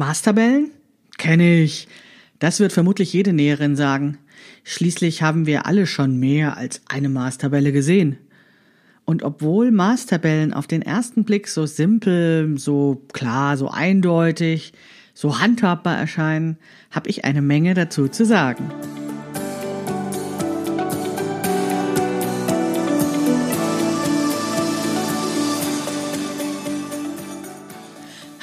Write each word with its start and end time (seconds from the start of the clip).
Maßtabellen? 0.00 0.70
Kenne 1.18 1.60
ich. 1.60 1.86
Das 2.38 2.58
wird 2.58 2.72
vermutlich 2.72 3.12
jede 3.12 3.34
Näherin 3.34 3.76
sagen. 3.76 4.16
Schließlich 4.64 5.22
haben 5.22 5.44
wir 5.44 5.66
alle 5.66 5.86
schon 5.86 6.18
mehr 6.18 6.56
als 6.56 6.80
eine 6.88 7.10
Maßtabelle 7.10 7.70
gesehen. 7.70 8.16
Und 9.04 9.22
obwohl 9.22 9.70
Maßtabellen 9.70 10.54
auf 10.54 10.66
den 10.66 10.80
ersten 10.80 11.24
Blick 11.24 11.48
so 11.48 11.66
simpel, 11.66 12.56
so 12.56 13.06
klar, 13.12 13.58
so 13.58 13.68
eindeutig, 13.68 14.72
so 15.12 15.38
handhabbar 15.38 15.98
erscheinen, 15.98 16.56
habe 16.90 17.10
ich 17.10 17.26
eine 17.26 17.42
Menge 17.42 17.74
dazu 17.74 18.08
zu 18.08 18.24
sagen. 18.24 18.70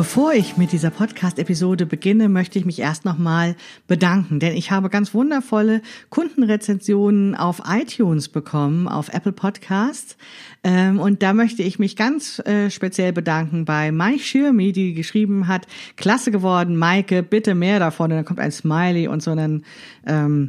Bevor 0.00 0.32
ich 0.32 0.56
mit 0.56 0.72
dieser 0.72 0.88
Podcast-Episode 0.88 1.84
beginne, 1.84 2.30
möchte 2.30 2.58
ich 2.58 2.64
mich 2.64 2.78
erst 2.78 3.04
nochmal 3.04 3.54
bedanken, 3.86 4.40
denn 4.40 4.56
ich 4.56 4.70
habe 4.70 4.88
ganz 4.88 5.12
wundervolle 5.12 5.82
Kundenrezensionen 6.08 7.34
auf 7.34 7.60
iTunes 7.68 8.30
bekommen, 8.30 8.88
auf 8.88 9.12
Apple 9.12 9.32
Podcasts. 9.32 10.16
Ähm, 10.64 10.98
und 10.98 11.22
da 11.22 11.34
möchte 11.34 11.62
ich 11.62 11.78
mich 11.78 11.96
ganz 11.96 12.38
äh, 12.46 12.70
speziell 12.70 13.12
bedanken 13.12 13.66
bei 13.66 13.92
Mike 13.92 14.20
Schirmi, 14.20 14.72
die 14.72 14.94
geschrieben 14.94 15.48
hat, 15.48 15.66
klasse 15.96 16.30
geworden, 16.30 16.78
Maike, 16.78 17.22
bitte 17.22 17.54
mehr 17.54 17.78
davon. 17.78 18.10
Und 18.10 18.16
dann 18.16 18.24
kommt 18.24 18.40
ein 18.40 18.52
Smiley 18.52 19.06
und 19.06 19.22
so 19.22 19.32
einen, 19.32 19.66
ähm, 20.06 20.48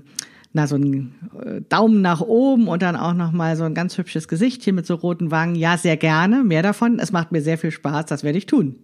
na, 0.54 0.66
so 0.66 0.78
ein 0.78 1.14
äh, 1.44 1.60
Daumen 1.68 2.02
nach 2.02 2.22
oben 2.22 2.70
und 2.70 2.82
dann 2.82 2.96
auch 2.96 3.14
nochmal 3.14 3.58
so 3.58 3.66
ein 3.66 3.74
ganz 3.74 3.98
hübsches 3.98 4.30
Gesicht 4.30 4.64
hier 4.64 4.72
mit 4.72 4.86
so 4.86 4.96
roten 4.96 5.30
Wangen. 5.30 5.56
Ja, 5.56 5.78
sehr 5.78 5.98
gerne, 5.98 6.46
mehr 6.46 6.64
davon. 6.64 7.00
Es 7.00 7.12
macht 7.12 7.34
mir 7.34 7.42
sehr 7.42 7.58
viel 7.58 7.72
Spaß, 7.72 8.06
das 8.06 8.24
werde 8.24 8.38
ich 8.38 8.46
tun. 8.46 8.78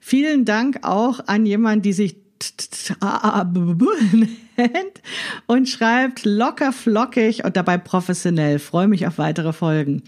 Vielen 0.00 0.44
Dank 0.44 0.80
auch 0.82 1.20
an 1.26 1.46
jemanden, 1.46 1.82
die 1.82 1.92
sich 1.92 2.16
nennt 4.56 5.02
und 5.46 5.68
schreibt 5.68 6.24
locker 6.24 6.72
flockig 6.72 7.44
und 7.44 7.56
dabei 7.56 7.78
professionell. 7.78 8.58
Freue 8.58 8.88
mich 8.88 9.06
auf 9.06 9.18
weitere 9.18 9.52
Folgen. 9.52 10.02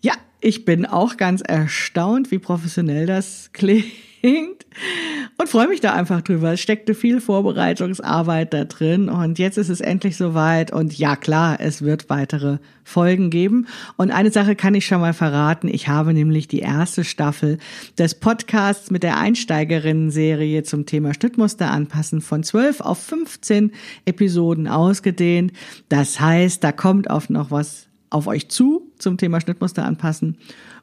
Ja, 0.00 0.14
ich 0.40 0.64
bin 0.64 0.86
auch 0.86 1.16
ganz 1.16 1.40
erstaunt, 1.40 2.30
wie 2.30 2.38
professionell 2.38 3.06
das 3.06 3.50
klingt 3.52 3.86
und 4.22 5.48
freue 5.48 5.68
mich 5.68 5.80
da 5.80 5.92
einfach 5.94 6.22
drüber. 6.22 6.52
Es 6.52 6.60
steckte 6.60 6.94
viel 6.94 7.20
Vorbereitungsarbeit 7.20 8.54
da 8.54 8.64
drin 8.64 9.08
und 9.08 9.38
jetzt 9.38 9.58
ist 9.58 9.68
es 9.68 9.80
endlich 9.80 10.16
soweit 10.16 10.72
und 10.72 10.96
ja 10.96 11.16
klar, 11.16 11.58
es 11.60 11.82
wird 11.82 12.08
weitere 12.08 12.58
Folgen 12.84 13.30
geben. 13.30 13.66
Und 13.96 14.10
eine 14.10 14.30
Sache 14.30 14.54
kann 14.54 14.74
ich 14.74 14.86
schon 14.86 15.00
mal 15.00 15.14
verraten. 15.14 15.68
Ich 15.68 15.88
habe 15.88 16.14
nämlich 16.14 16.46
die 16.46 16.60
erste 16.60 17.04
Staffel 17.04 17.58
des 17.98 18.14
Podcasts 18.14 18.90
mit 18.90 19.02
der 19.02 19.18
Einsteigerinnen-Serie 19.18 20.62
zum 20.62 20.86
Thema 20.86 21.14
Schnittmuster 21.14 21.70
anpassen 21.70 22.20
von 22.20 22.44
12 22.44 22.80
auf 22.80 22.98
15 23.02 23.72
Episoden 24.04 24.68
ausgedehnt. 24.68 25.52
Das 25.88 26.20
heißt, 26.20 26.62
da 26.62 26.70
kommt 26.70 27.10
auf 27.10 27.28
noch 27.28 27.50
was 27.50 27.88
auf 28.10 28.26
euch 28.26 28.48
zu 28.48 28.92
zum 28.98 29.16
Thema 29.16 29.40
Schnittmuster 29.40 29.84
anpassen. 29.84 30.36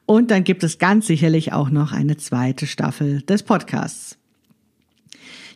Und 0.10 0.32
dann 0.32 0.44
gibt 0.44 0.64
es 0.64 0.80
ganz 0.80 1.06
sicherlich 1.06 1.54
auch 1.54 1.70
noch 1.70 1.92
eine 1.92 2.18
zweite 2.18 2.66
Staffel 2.66 3.22
des 3.22 3.44
Podcasts. 3.44 4.18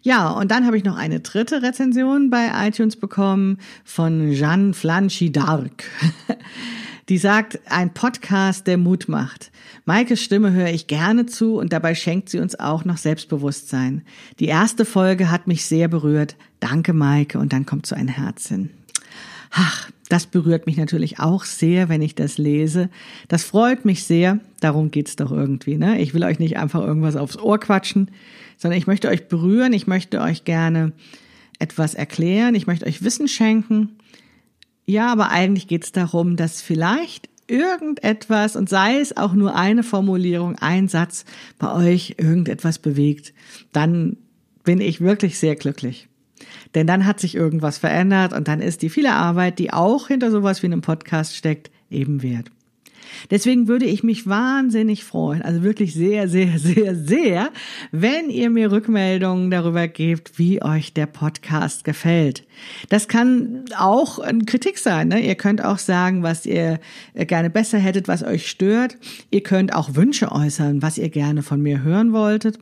Ja, 0.03 0.29
und 0.29 0.51
dann 0.51 0.67
habe 0.67 0.77
ich 0.77 0.83
noch 0.83 0.95
eine 0.95 1.21
dritte 1.21 1.63
Rezension 1.63 2.29
bei 2.29 2.51
iTunes 2.67 2.95
bekommen 2.95 3.57
von 3.83 4.31
Jeanne 4.31 4.75
Flanchy 4.75 5.31
Dark. 5.31 5.85
Die 7.09 7.17
sagt, 7.17 7.61
ein 7.65 7.95
Podcast, 7.95 8.67
der 8.67 8.77
Mut 8.77 9.09
macht. 9.09 9.51
Maikes 9.85 10.21
Stimme 10.21 10.51
höre 10.51 10.69
ich 10.69 10.85
gerne 10.85 11.25
zu 11.25 11.57
und 11.57 11.73
dabei 11.73 11.95
schenkt 11.95 12.29
sie 12.29 12.37
uns 12.37 12.53
auch 12.59 12.85
noch 12.85 12.97
Selbstbewusstsein. 12.97 14.03
Die 14.37 14.45
erste 14.45 14.85
Folge 14.85 15.31
hat 15.31 15.47
mich 15.47 15.65
sehr 15.65 15.87
berührt. 15.87 16.35
Danke, 16.59 16.93
Maike. 16.93 17.39
Und 17.39 17.53
dann 17.53 17.65
kommt 17.65 17.87
so 17.87 17.95
ein 17.95 18.07
Herz 18.07 18.49
hin. 18.49 18.69
Ach, 19.55 19.91
das 20.09 20.25
berührt 20.25 20.65
mich 20.65 20.77
natürlich 20.77 21.19
auch 21.19 21.43
sehr, 21.45 21.87
wenn 21.87 22.01
ich 22.01 22.15
das 22.15 22.39
lese. 22.39 22.89
Das 23.27 23.43
freut 23.43 23.85
mich 23.85 24.03
sehr. 24.03 24.39
Darum 24.59 24.89
geht's 24.89 25.15
doch 25.15 25.31
irgendwie. 25.31 25.77
Ne? 25.77 26.01
Ich 26.01 26.15
will 26.15 26.23
euch 26.23 26.39
nicht 26.39 26.57
einfach 26.57 26.81
irgendwas 26.81 27.15
aufs 27.15 27.37
Ohr 27.37 27.59
quatschen, 27.59 28.09
sondern 28.57 28.79
ich 28.79 28.87
möchte 28.87 29.09
euch 29.09 29.27
berühren. 29.27 29.71
Ich 29.73 29.85
möchte 29.85 30.21
euch 30.21 30.43
gerne 30.43 30.91
etwas 31.59 31.93
erklären. 31.93 32.55
Ich 32.55 32.65
möchte 32.65 32.87
euch 32.87 33.03
Wissen 33.03 33.27
schenken. 33.27 33.97
Ja, 34.85 35.11
aber 35.11 35.29
eigentlich 35.29 35.67
geht's 35.67 35.91
darum, 35.91 36.35
dass 36.35 36.63
vielleicht 36.63 37.29
irgendetwas 37.47 38.55
und 38.55 38.69
sei 38.69 38.99
es 38.99 39.15
auch 39.15 39.33
nur 39.33 39.55
eine 39.55 39.83
Formulierung, 39.83 40.55
ein 40.55 40.87
Satz 40.87 41.25
bei 41.59 41.71
euch 41.71 42.15
irgendetwas 42.17 42.79
bewegt, 42.79 43.33
dann 43.71 44.17
bin 44.63 44.81
ich 44.81 44.99
wirklich 44.99 45.37
sehr 45.37 45.55
glücklich. 45.55 46.07
Denn 46.75 46.87
dann 46.87 47.05
hat 47.05 47.19
sich 47.19 47.35
irgendwas 47.35 47.77
verändert 47.77 48.33
und 48.33 48.47
dann 48.47 48.61
ist 48.61 48.81
die 48.81 48.89
viele 48.89 49.13
Arbeit, 49.13 49.59
die 49.59 49.71
auch 49.73 50.07
hinter 50.07 50.31
sowas 50.31 50.63
wie 50.63 50.67
einem 50.67 50.81
Podcast 50.81 51.35
steckt, 51.35 51.71
eben 51.89 52.23
wert. 52.23 52.49
Deswegen 53.31 53.67
würde 53.67 53.85
ich 53.85 54.03
mich 54.03 54.27
wahnsinnig 54.27 55.03
freuen, 55.03 55.41
also 55.41 55.63
wirklich 55.63 55.93
sehr, 55.93 56.27
sehr, 56.27 56.59
sehr, 56.59 56.95
sehr, 56.95 57.49
wenn 57.91 58.29
ihr 58.29 58.49
mir 58.49 58.71
Rückmeldungen 58.71 59.51
darüber 59.51 59.87
gebt, 59.87 60.37
wie 60.39 60.61
euch 60.61 60.93
der 60.93 61.05
Podcast 61.05 61.83
gefällt. 61.83 62.45
Das 62.89 63.07
kann 63.07 63.65
auch 63.77 64.19
eine 64.19 64.45
Kritik 64.45 64.77
sein. 64.77 65.09
Ne? 65.09 65.25
Ihr 65.25 65.35
könnt 65.35 65.63
auch 65.63 65.77
sagen, 65.77 66.23
was 66.23 66.45
ihr 66.45 66.79
gerne 67.15 67.49
besser 67.49 67.77
hättet, 67.77 68.07
was 68.07 68.23
euch 68.23 68.49
stört. 68.49 68.97
Ihr 69.31 69.43
könnt 69.43 69.73
auch 69.73 69.95
Wünsche 69.95 70.31
äußern, 70.31 70.81
was 70.81 70.97
ihr 70.97 71.09
gerne 71.09 71.43
von 71.43 71.61
mir 71.61 71.83
hören 71.83 72.13
wolltet. 72.13 72.59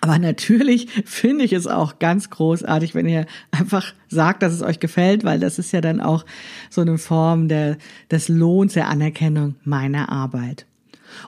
Aber 0.00 0.18
natürlich 0.18 0.88
finde 1.04 1.44
ich 1.44 1.52
es 1.52 1.66
auch 1.66 1.98
ganz 1.98 2.30
großartig, 2.30 2.94
wenn 2.94 3.06
ihr 3.06 3.26
einfach 3.50 3.92
sagt, 4.08 4.42
dass 4.42 4.52
es 4.52 4.62
euch 4.62 4.80
gefällt, 4.80 5.22
weil 5.22 5.38
das 5.38 5.58
ist 5.58 5.72
ja 5.72 5.80
dann 5.80 6.00
auch 6.00 6.24
so 6.70 6.80
eine 6.80 6.98
Form 6.98 7.48
der, 7.48 7.76
des 8.10 8.28
Lohns 8.28 8.72
der 8.72 8.88
Anerkennung 8.88 9.56
meiner 9.64 10.08
Arbeit. 10.08 10.66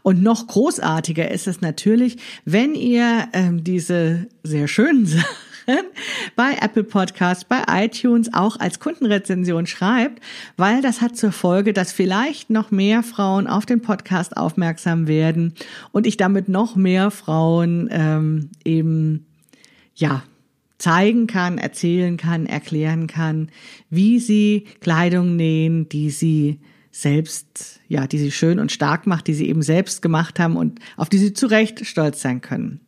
Und 0.03 0.23
noch 0.23 0.47
großartiger 0.47 1.31
ist 1.31 1.47
es 1.47 1.61
natürlich, 1.61 2.17
wenn 2.47 2.75
ihr 2.75 3.29
ähm, 3.35 3.65
diese 3.65 4.29
sehr 4.43 4.67
schönen 4.67 5.07
Sachen 5.07 5.25
bei 6.37 6.57
Apple 6.61 6.85
Podcasts, 6.85 7.45
bei 7.45 7.63
iTunes 7.69 8.33
auch 8.33 8.59
als 8.59 8.81
Kundenrezension 8.81 9.67
schreibt, 9.67 10.23
weil 10.57 10.83
das 10.83 11.01
hat 11.01 11.17
zur 11.17 11.33
Folge, 11.33 11.73
dass 11.73 11.93
vielleicht 11.93 12.51
noch 12.51 12.71
mehr 12.71 13.03
Frauen 13.03 13.47
auf 13.47 13.67
den 13.67 13.81
Podcast 13.81 14.37
aufmerksam 14.37 15.09
werden 15.09 15.55
und 15.93 16.07
ich 16.07 16.17
damit 16.17 16.49
noch 16.49 16.77
mehr 16.77 17.11
Frauen 17.11 17.89
ähm, 17.91 18.51
eben 18.65 19.27
ja 19.95 20.23
zeigen 20.79 21.27
kann, 21.27 21.59
erzählen 21.59 22.17
kann, 22.17 22.47
erklären 22.47 23.07
kann, 23.07 23.49
wie 23.91 24.19
sie 24.19 24.67
Kleidung 24.81 25.37
nähen, 25.37 25.89
die 25.89 26.11
sie 26.11 26.61
selbst, 26.91 27.81
ja, 27.89 28.07
die 28.07 28.19
sie 28.19 28.31
schön 28.31 28.59
und 28.59 28.71
stark 28.71 29.07
macht, 29.07 29.27
die 29.27 29.35
sie 29.35 29.49
eben 29.49 29.63
selbst 29.63 30.03
gemacht 30.03 30.39
haben 30.39 30.57
und 30.57 30.79
auf 30.97 31.09
die 31.09 31.19
sie 31.19 31.33
zu 31.33 31.47
Recht 31.47 31.87
stolz 31.87 32.21
sein 32.21 32.41
können. 32.41 32.84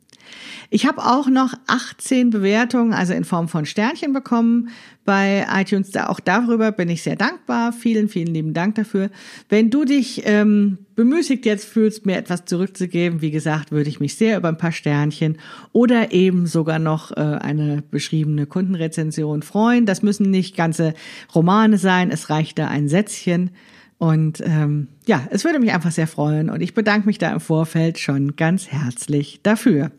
Ich 0.70 0.86
habe 0.86 1.04
auch 1.04 1.28
noch 1.28 1.54
18 1.66 2.30
Bewertungen, 2.30 2.92
also 2.92 3.12
in 3.12 3.24
Form 3.24 3.48
von 3.48 3.66
Sternchen 3.66 4.12
bekommen 4.12 4.70
bei 5.04 5.46
iTunes. 5.50 5.96
Auch 5.96 6.20
darüber 6.20 6.72
bin 6.72 6.88
ich 6.88 7.02
sehr 7.02 7.16
dankbar. 7.16 7.72
Vielen, 7.72 8.08
vielen 8.08 8.34
lieben 8.34 8.52
Dank 8.52 8.74
dafür. 8.74 9.10
Wenn 9.48 9.70
du 9.70 9.84
dich 9.84 10.22
ähm, 10.26 10.78
bemüßigt 10.96 11.46
jetzt 11.46 11.64
fühlst, 11.64 12.04
mir 12.04 12.16
etwas 12.16 12.44
zurückzugeben, 12.44 13.22
wie 13.22 13.30
gesagt, 13.30 13.70
würde 13.70 13.88
ich 13.88 14.00
mich 14.00 14.16
sehr 14.16 14.36
über 14.36 14.48
ein 14.48 14.58
paar 14.58 14.72
Sternchen 14.72 15.38
oder 15.72 16.12
eben 16.12 16.46
sogar 16.46 16.78
noch 16.78 17.12
äh, 17.12 17.20
eine 17.20 17.82
beschriebene 17.90 18.46
Kundenrezension 18.46 19.42
freuen. 19.42 19.86
Das 19.86 20.02
müssen 20.02 20.30
nicht 20.30 20.56
ganze 20.56 20.94
Romane 21.34 21.78
sein. 21.78 22.10
Es 22.10 22.28
reicht 22.28 22.58
da 22.58 22.68
ein 22.68 22.88
Sätzchen. 22.88 23.50
Und 23.98 24.42
ähm, 24.44 24.88
ja, 25.06 25.26
es 25.30 25.44
würde 25.44 25.58
mich 25.58 25.72
einfach 25.72 25.90
sehr 25.90 26.06
freuen 26.06 26.50
und 26.50 26.60
ich 26.60 26.74
bedanke 26.74 27.06
mich 27.06 27.16
da 27.16 27.32
im 27.32 27.40
Vorfeld 27.40 27.98
schon 27.98 28.36
ganz 28.36 28.68
herzlich 28.68 29.40
dafür. 29.42 29.90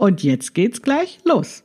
Und 0.00 0.22
jetzt 0.22 0.54
geht's 0.54 0.80
gleich 0.80 1.18
los. 1.26 1.62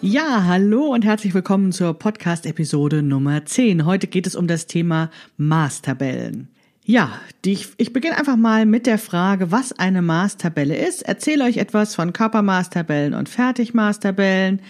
Ja, 0.00 0.44
hallo 0.44 0.94
und 0.94 1.04
herzlich 1.04 1.34
willkommen 1.34 1.72
zur 1.72 1.94
Podcast-Episode 1.94 3.02
Nummer 3.02 3.44
10. 3.44 3.84
Heute 3.84 4.06
geht 4.06 4.28
es 4.28 4.36
um 4.36 4.46
das 4.46 4.68
Thema 4.68 5.10
Maßtabellen. 5.38 6.46
Ja, 6.84 7.10
die, 7.44 7.58
ich 7.78 7.92
beginne 7.92 8.16
einfach 8.16 8.36
mal 8.36 8.64
mit 8.64 8.86
der 8.86 8.98
Frage, 8.98 9.50
was 9.50 9.72
eine 9.72 10.02
Maßtabelle 10.02 10.76
ist. 10.76 11.02
Erzähle 11.02 11.46
euch 11.46 11.56
etwas 11.56 11.96
von 11.96 12.12
Körpermaßtabellen 12.12 13.14
und 13.14 13.28
Fertigmaßtabellen. 13.28 14.62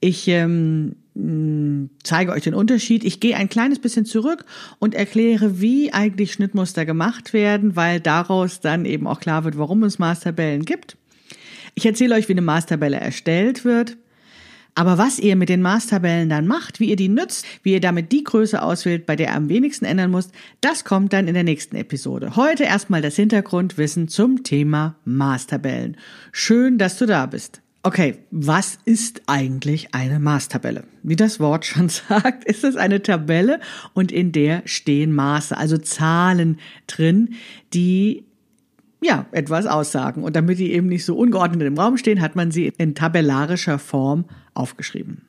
Ich 0.00 0.28
ähm, 0.28 0.94
zeige 2.02 2.32
euch 2.32 2.44
den 2.44 2.54
Unterschied. 2.54 3.04
Ich 3.04 3.20
gehe 3.20 3.36
ein 3.36 3.48
kleines 3.48 3.78
bisschen 3.78 4.04
zurück 4.04 4.44
und 4.78 4.94
erkläre, 4.94 5.60
wie 5.60 5.92
eigentlich 5.92 6.32
Schnittmuster 6.32 6.86
gemacht 6.86 7.32
werden, 7.32 7.76
weil 7.76 8.00
daraus 8.00 8.60
dann 8.60 8.84
eben 8.84 9.06
auch 9.06 9.20
klar 9.20 9.44
wird, 9.44 9.58
warum 9.58 9.82
es 9.82 9.98
Maßtabellen 9.98 10.64
gibt. 10.64 10.96
Ich 11.74 11.86
erzähle 11.86 12.14
euch, 12.14 12.28
wie 12.28 12.32
eine 12.32 12.42
Maßtabelle 12.42 12.96
erstellt 12.96 13.64
wird. 13.64 13.96
Aber 14.74 14.98
was 14.98 15.18
ihr 15.18 15.34
mit 15.34 15.48
den 15.48 15.62
Maßtabellen 15.62 16.28
dann 16.28 16.46
macht, 16.46 16.78
wie 16.78 16.90
ihr 16.90 16.96
die 16.96 17.08
nützt, 17.08 17.44
wie 17.62 17.72
ihr 17.72 17.80
damit 17.80 18.12
die 18.12 18.24
Größe 18.24 18.62
auswählt, 18.62 19.04
bei 19.04 19.16
der 19.16 19.28
ihr 19.28 19.34
am 19.34 19.48
wenigsten 19.48 19.84
ändern 19.84 20.12
müsst, 20.12 20.32
das 20.60 20.84
kommt 20.84 21.12
dann 21.12 21.26
in 21.26 21.34
der 21.34 21.42
nächsten 21.42 21.76
Episode. 21.76 22.36
Heute 22.36 22.64
erstmal 22.64 23.02
das 23.02 23.16
Hintergrundwissen 23.16 24.08
zum 24.08 24.44
Thema 24.44 24.94
Maßtabellen. 25.04 25.96
Schön, 26.32 26.78
dass 26.78 26.98
du 26.98 27.06
da 27.06 27.26
bist. 27.26 27.62
Okay, 27.82 28.18
was 28.30 28.78
ist 28.84 29.22
eigentlich 29.26 29.94
eine 29.94 30.20
Maßtabelle? 30.20 30.84
Wie 31.02 31.16
das 31.16 31.40
Wort 31.40 31.64
schon 31.64 31.88
sagt, 32.08 32.44
ist 32.44 32.62
es 32.62 32.76
eine 32.76 33.02
Tabelle 33.02 33.60
und 33.94 34.12
in 34.12 34.32
der 34.32 34.62
stehen 34.66 35.14
Maße, 35.14 35.56
also 35.56 35.78
Zahlen 35.78 36.58
drin, 36.86 37.34
die 37.72 38.24
ja, 39.02 39.24
etwas 39.32 39.64
aussagen. 39.64 40.24
Und 40.24 40.36
damit 40.36 40.58
die 40.58 40.72
eben 40.72 40.88
nicht 40.88 41.06
so 41.06 41.16
ungeordnet 41.16 41.66
im 41.66 41.78
Raum 41.78 41.96
stehen, 41.96 42.20
hat 42.20 42.36
man 42.36 42.50
sie 42.50 42.72
in 42.76 42.94
tabellarischer 42.94 43.78
Form 43.78 44.26
aufgeschrieben. 44.52 45.22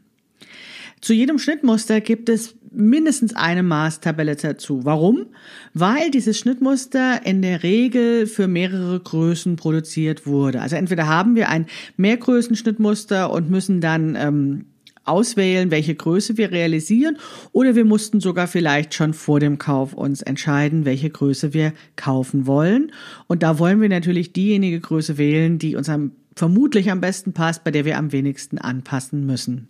Zu 1.00 1.14
jedem 1.14 1.40
Schnittmuster 1.40 2.02
gibt 2.02 2.28
es 2.28 2.56
mindestens 2.72 3.36
eine 3.36 3.64
Maßtabelle 3.64 4.36
dazu. 4.36 4.86
Warum? 4.86 5.28
Weil 5.74 6.10
dieses 6.10 6.40
Schnittmuster 6.40 7.26
in 7.26 7.42
der 7.42 7.64
Regel 7.64 8.28
für 8.28 8.48
mehrere 8.48 9.00
Größen 9.00 9.58
produziert 9.58 10.26
wurde. 10.26 10.62
Also 10.62 10.78
entweder 10.78 11.08
haben 11.08 11.36
wir 11.36 11.50
ein 11.50 11.68
Mehrgrößen-Schnittmuster 11.98 13.32
und 13.32 13.50
müssen 13.50 13.82
dann 13.82 14.16
ähm, 14.16 14.66
auswählen, 15.04 15.72
welche 15.72 15.96
Größe 15.96 16.38
wir 16.38 16.52
realisieren, 16.52 17.18
oder 17.52 17.76
wir 17.76 17.86
mussten 17.86 18.20
sogar 18.20 18.48
vielleicht 18.48 18.94
schon 18.94 19.14
vor 19.14 19.40
dem 19.40 19.58
Kauf 19.58 19.94
uns 19.94 20.22
entscheiden, 20.22 20.86
welche 20.86 21.10
Größe 21.10 21.54
wir 21.54 21.74
kaufen 21.96 22.48
wollen. 22.48 22.92
Und 23.28 23.44
da 23.44 23.60
wollen 23.60 23.82
wir 23.82 23.90
natürlich 23.90 24.34
diejenige 24.34 24.80
Größe 24.80 25.18
wählen, 25.18 25.60
die 25.60 25.76
uns 25.76 25.90
am, 25.90 26.12
vermutlich 26.36 26.92
am 26.92 27.02
besten 27.02 27.34
passt, 27.34 27.64
bei 27.64 27.72
der 27.72 27.86
wir 27.86 27.98
am 27.98 28.12
wenigsten 28.12 28.58
anpassen 28.58 29.26
müssen. 29.26 29.70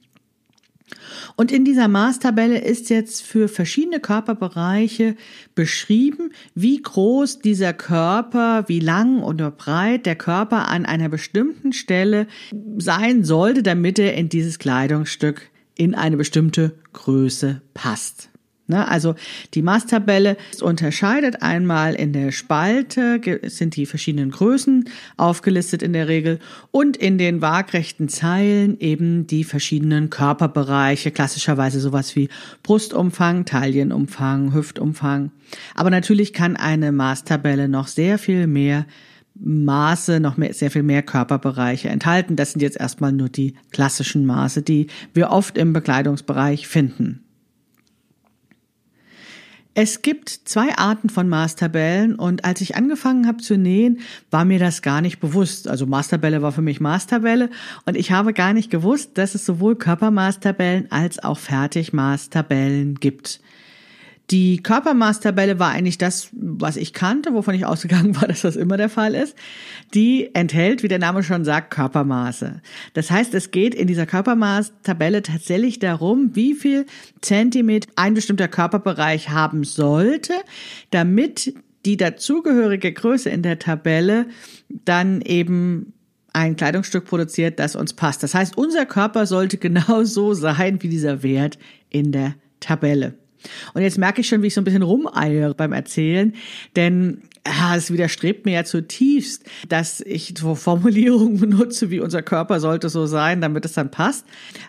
Und 1.36 1.52
in 1.52 1.66
dieser 1.66 1.88
Maßtabelle 1.88 2.60
ist 2.60 2.90
jetzt 2.90 3.22
für 3.22 3.48
verschiedene 3.48 4.00
Körperbereiche 4.00 5.16
beschrieben, 5.56 6.32
wie 6.56 6.82
groß 6.82 7.40
dieser 7.40 7.74
Körper, 7.74 8.66
wie 8.68 8.80
lang 8.80 9.22
oder 9.22 9.52
breit 9.52 10.06
der 10.06 10.16
Körper 10.16 10.68
an 10.68 10.86
einer 10.86 11.10
bestimmten 11.10 11.74
Stelle 11.74 12.28
sein 12.78 13.24
sollte, 13.24 13.64
damit 13.64 14.00
er 14.00 14.16
in 14.16 14.30
dieses 14.30 14.60
Kleidungsstück 14.60 15.50
in 15.76 15.96
eine 15.96 16.18
bestimmte 16.18 16.74
Größe 16.94 17.62
passt. 17.74 18.31
Ne? 18.72 18.88
Also 18.88 19.16
die 19.54 19.62
Maßtabelle 19.62 20.38
unterscheidet 20.62 21.44
einmal 21.44 21.94
in 21.94 22.14
der 22.14 22.32
Spalte, 22.32 23.20
sind 23.44 23.76
die 23.76 23.86
verschiedenen 23.86 24.32
Größen 24.32 24.86
aufgelistet 25.18 25.84
in 25.84 25.94
der 25.94 26.08
Regel 26.08 26.40
und 26.72 26.96
in 26.98 27.18
den 27.18 27.42
waagrechten 27.42 28.08
Zeilen 28.08 28.80
eben 28.80 29.28
die 29.28 29.44
verschiedenen 29.44 30.10
Körperbereiche, 30.10 31.12
klassischerweise 31.12 31.82
sowas 31.82 32.16
wie 32.16 32.30
Brustumfang, 32.64 33.46
Taillenumfang, 33.46 34.54
Hüftumfang. 34.54 35.32
Aber 35.76 35.90
natürlich 35.90 36.32
kann 36.32 36.56
eine 36.56 36.94
Maßtabelle 36.94 37.68
noch 37.68 37.88
sehr 37.88 38.18
viel 38.18 38.48
mehr 38.48 38.86
Maße, 39.36 40.20
noch 40.20 40.38
mehr, 40.38 40.54
sehr 40.54 40.72
viel 40.72 40.84
mehr 40.84 41.02
Körperbereiche 41.02 41.90
enthalten. 41.90 42.36
Das 42.36 42.52
sind 42.52 42.62
jetzt 42.62 42.80
erstmal 42.80 43.12
nur 43.12 43.30
die 43.30 43.56
klassischen 43.72 44.26
Maße, 44.26 44.62
die 44.62 44.88
wir 45.14 45.32
oft 45.32 45.58
im 45.58 45.74
Bekleidungsbereich 45.74 46.68
finden. 46.68 47.24
Es 49.74 50.02
gibt 50.02 50.30
zwei 50.30 50.78
Arten 50.78 51.10
von 51.10 51.30
Maßtabellen 51.30 52.16
und 52.16 52.44
als 52.44 52.60
ich 52.60 52.76
angefangen 52.76 53.26
habe 53.26 53.38
zu 53.38 53.58
nähen, 53.58 54.02
war 54.30 54.44
mir 54.44 54.60
das 54.60 54.82
gar 54.82 55.00
nicht 55.00 55.20
bewusst. 55.20 55.70
Also 55.70 55.86
Maßtabelle 55.86 56.42
war 56.42 56.52
für 56.52 56.62
mich 56.62 56.82
Maßtabelle 56.82 57.50
und 57.86 57.96
ich 57.96 58.12
habe 58.12 58.34
gar 58.34 58.52
nicht 58.52 58.70
gewusst, 58.70 59.12
dass 59.18 59.34
es 59.34 59.46
sowohl 59.46 59.78
Körpermaßtabellen 59.78 60.92
als 60.92 61.24
auch 61.24 61.38
Fertigmaßtabellen 61.38 62.96
gibt. 62.96 63.40
Die 64.32 64.64
Körpermaßtabelle 64.64 65.60
war 65.60 65.72
eigentlich 65.72 65.98
das, 65.98 66.30
was 66.32 66.78
ich 66.78 66.94
kannte, 66.94 67.34
wovon 67.34 67.54
ich 67.54 67.66
ausgegangen 67.72 68.16
war, 68.16 68.28
dass 68.28 68.42
das 68.42 68.56
immer 68.56 68.78
der 68.78 68.90
Fall 68.90 69.14
ist. 69.14 69.36
Die 69.94 70.34
enthält, 70.34 70.84
wie 70.84 70.88
der 70.88 71.00
Name 71.00 71.22
schon 71.22 71.44
sagt, 71.44 71.72
Körpermaße. 71.72 72.62
Das 72.94 73.12
heißt, 73.12 73.34
es 73.34 73.52
geht 73.52 73.76
in 73.76 73.88
dieser 73.88 74.06
Körpermaßtabelle 74.06 75.22
tatsächlich 75.22 75.80
darum, 75.80 76.34
wie 76.34 76.54
viel 76.54 76.86
Zentimeter 77.20 77.90
ein 77.98 78.14
bestimmter 78.14 78.48
Körperbereich 78.48 79.30
haben 79.30 79.66
sollte, 79.66 80.34
damit 80.92 81.54
die 81.86 81.98
dazugehörige 81.98 82.94
Größe 82.94 83.30
in 83.30 83.42
der 83.42 83.60
Tabelle 83.60 84.28
dann 84.70 85.22
eben 85.22 85.94
ein 86.32 86.56
Kleidungsstück 86.56 87.06
produziert, 87.06 87.60
das 87.60 87.76
uns 87.76 87.94
passt. 87.94 88.24
Das 88.24 88.34
heißt, 88.34 88.58
unser 88.58 88.86
Körper 88.86 89.26
sollte 89.26 89.58
genau 89.58 90.04
so 90.04 90.34
sein 90.34 90.82
wie 90.82 90.88
dieser 90.88 91.24
Wert 91.24 91.58
in 91.90 92.14
der 92.14 92.36
Tabelle. 92.62 93.16
Und 93.74 93.82
jetzt 93.82 93.98
merke 93.98 94.22
ich 94.22 94.28
schon, 94.28 94.42
wie 94.42 94.48
ich 94.48 94.54
so 94.54 94.62
ein 94.62 94.66
bisschen 94.66 94.82
rumeiere 94.84 95.54
beim 95.54 95.74
Erzählen, 95.74 96.34
denn 96.76 97.22
ja, 97.46 97.76
es 97.76 97.92
widerstrebt 97.92 98.46
mir 98.46 98.54
ja 98.54 98.64
zutiefst, 98.64 99.44
dass 99.68 100.00
ich 100.02 100.36
so 100.38 100.54
Formulierungen 100.62 101.40
benutze, 101.40 101.90
wie 101.90 102.00
unser 102.00 102.22
Körper 102.22 102.60
sollte 102.60 102.90
so 102.90 103.06
sein, 103.06 103.42
damit 103.42 103.66
es 103.66 103.74
dann 103.74 103.90
passt. 103.90 104.26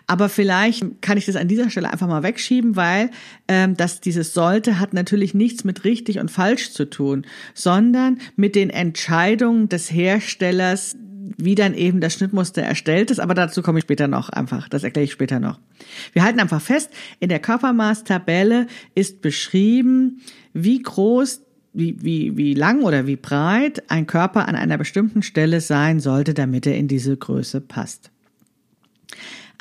Aber 0.07 0.27
vielleicht 0.27 1.01
kann 1.01 1.17
ich 1.17 1.25
das 1.25 1.35
an 1.35 1.47
dieser 1.47 1.69
Stelle 1.69 1.91
einfach 1.91 2.07
mal 2.07 2.23
wegschieben, 2.23 2.75
weil 2.75 3.11
ähm, 3.47 3.77
dass 3.77 4.01
dieses 4.01 4.33
sollte 4.33 4.79
hat 4.79 4.93
natürlich 4.93 5.33
nichts 5.33 5.63
mit 5.63 5.83
richtig 5.83 6.19
und 6.19 6.31
falsch 6.31 6.71
zu 6.71 6.89
tun, 6.89 7.25
sondern 7.53 8.19
mit 8.35 8.55
den 8.55 8.69
Entscheidungen 8.69 9.69
des 9.69 9.91
Herstellers, 9.91 10.95
wie 11.37 11.55
dann 11.55 11.73
eben 11.73 12.01
das 12.01 12.13
Schnittmuster 12.13 12.61
erstellt 12.61 13.11
ist, 13.11 13.19
aber 13.19 13.33
dazu 13.33 13.61
komme 13.61 13.79
ich 13.79 13.83
später 13.83 14.07
noch 14.07 14.29
einfach, 14.29 14.69
das 14.69 14.83
erkläre 14.83 15.05
ich 15.05 15.11
später 15.11 15.39
noch. 15.39 15.59
Wir 16.13 16.23
halten 16.23 16.39
einfach 16.39 16.61
fest, 16.61 16.89
in 17.19 17.29
der 17.29 17.39
Körpermaßtabelle 17.39 18.67
ist 18.95 19.21
beschrieben, 19.21 20.21
wie 20.53 20.81
groß 20.81 21.41
wie, 21.73 21.97
wie, 22.01 22.37
wie 22.37 22.53
lang 22.53 22.83
oder 22.83 23.07
wie 23.07 23.15
breit 23.15 23.89
ein 23.89 24.05
Körper 24.05 24.47
an 24.47 24.55
einer 24.55 24.77
bestimmten 24.77 25.23
Stelle 25.23 25.59
sein 25.59 25.99
sollte, 25.99 26.33
damit 26.35 26.67
er 26.67 26.77
in 26.77 26.87
diese 26.87 27.17
Größe 27.17 27.61
passt. 27.61 28.11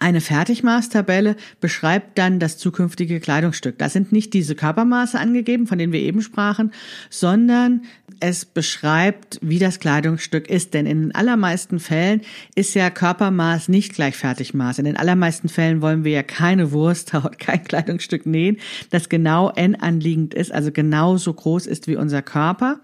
Eine 0.02 0.20
Fertigmaßtabelle 0.20 1.36
beschreibt 1.60 2.18
dann 2.18 2.40
das 2.40 2.58
zukünftige 2.58 3.20
Kleidungsstück. 3.20 3.78
Da 3.78 3.88
sind 3.88 4.10
nicht 4.10 4.34
diese 4.34 4.56
Körpermaße 4.56 5.18
angegeben, 5.18 5.68
von 5.68 5.78
denen 5.78 5.92
wir 5.92 6.00
eben 6.00 6.22
sprachen, 6.22 6.72
sondern 7.08 7.82
es 8.22 8.44
beschreibt, 8.44 9.38
wie 9.42 9.58
das 9.58 9.80
Kleidungsstück 9.80 10.48
ist. 10.48 10.74
Denn 10.74 10.86
in 10.86 11.02
den 11.02 11.14
allermeisten 11.14 11.80
Fällen 11.80 12.22
ist 12.54 12.74
ja 12.74 12.88
Körpermaß 12.88 13.68
nicht 13.68 13.94
gleich 13.94 14.16
Fertigmaß. 14.16 14.78
In 14.78 14.84
den 14.84 14.96
allermeisten 14.96 15.48
Fällen 15.48 15.82
wollen 15.82 16.04
wir 16.04 16.12
ja 16.12 16.22
keine 16.22 16.72
Wursthaut, 16.72 17.38
kein 17.38 17.64
Kleidungsstück 17.64 18.24
nähen, 18.24 18.58
das 18.90 19.08
genau 19.08 19.50
N 19.50 19.74
anliegend 19.74 20.34
ist, 20.34 20.52
also 20.52 20.70
genauso 20.70 21.34
groß 21.34 21.66
ist 21.66 21.88
wie 21.88 21.96
unser 21.96 22.22
Körper 22.22 22.80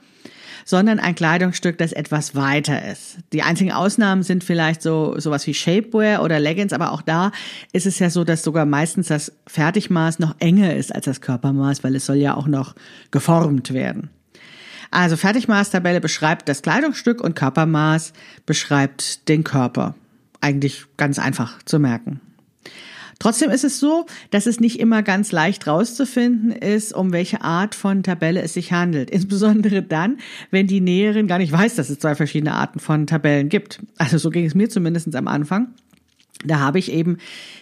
sondern 0.64 0.98
ein 0.98 1.14
Kleidungsstück, 1.14 1.78
das 1.78 1.94
etwas 1.94 2.34
weiter 2.34 2.90
ist. 2.92 3.16
Die 3.32 3.40
einzigen 3.40 3.72
Ausnahmen 3.72 4.22
sind 4.22 4.44
vielleicht 4.44 4.82
so 4.82 5.18
sowas 5.18 5.46
wie 5.46 5.54
Shapewear 5.54 6.22
oder 6.22 6.38
Leggings, 6.38 6.74
aber 6.74 6.92
auch 6.92 7.00
da 7.00 7.32
ist 7.72 7.86
es 7.86 7.98
ja 8.00 8.10
so, 8.10 8.22
dass 8.22 8.42
sogar 8.42 8.66
meistens 8.66 9.06
das 9.06 9.32
Fertigmaß 9.46 10.18
noch 10.18 10.34
enger 10.40 10.76
ist 10.76 10.94
als 10.94 11.06
das 11.06 11.22
Körpermaß, 11.22 11.84
weil 11.84 11.94
es 11.94 12.04
soll 12.04 12.16
ja 12.16 12.36
auch 12.36 12.48
noch 12.48 12.74
geformt 13.10 13.72
werden. 13.72 14.10
Also 14.90 15.16
Fertigmaßtabelle 15.16 16.00
beschreibt 16.00 16.48
das 16.48 16.62
Kleidungsstück 16.62 17.20
und 17.20 17.36
Körpermaß 17.36 18.12
beschreibt 18.46 19.28
den 19.28 19.44
Körper. 19.44 19.94
Eigentlich 20.40 20.84
ganz 20.96 21.18
einfach 21.18 21.62
zu 21.64 21.78
merken. 21.78 22.20
Trotzdem 23.18 23.50
ist 23.50 23.64
es 23.64 23.80
so, 23.80 24.06
dass 24.30 24.46
es 24.46 24.60
nicht 24.60 24.78
immer 24.78 25.02
ganz 25.02 25.32
leicht 25.32 25.66
rauszufinden 25.66 26.52
ist, 26.52 26.94
um 26.94 27.12
welche 27.12 27.42
Art 27.42 27.74
von 27.74 28.04
Tabelle 28.04 28.42
es 28.42 28.54
sich 28.54 28.72
handelt. 28.72 29.10
Insbesondere 29.10 29.82
dann, 29.82 30.18
wenn 30.50 30.66
die 30.66 30.80
Näherin 30.80 31.26
gar 31.26 31.38
nicht 31.38 31.52
weiß, 31.52 31.74
dass 31.74 31.90
es 31.90 31.98
zwei 31.98 32.14
verschiedene 32.14 32.54
Arten 32.54 32.78
von 32.78 33.06
Tabellen 33.06 33.48
gibt. 33.48 33.80
Also 33.98 34.18
so 34.18 34.30
ging 34.30 34.44
es 34.44 34.54
mir 34.54 34.68
zumindest 34.68 35.14
am 35.16 35.26
Anfang. 35.26 35.68
Da 36.44 36.60
habe 36.60 36.78
ich 36.78 36.92
eben 36.92 37.18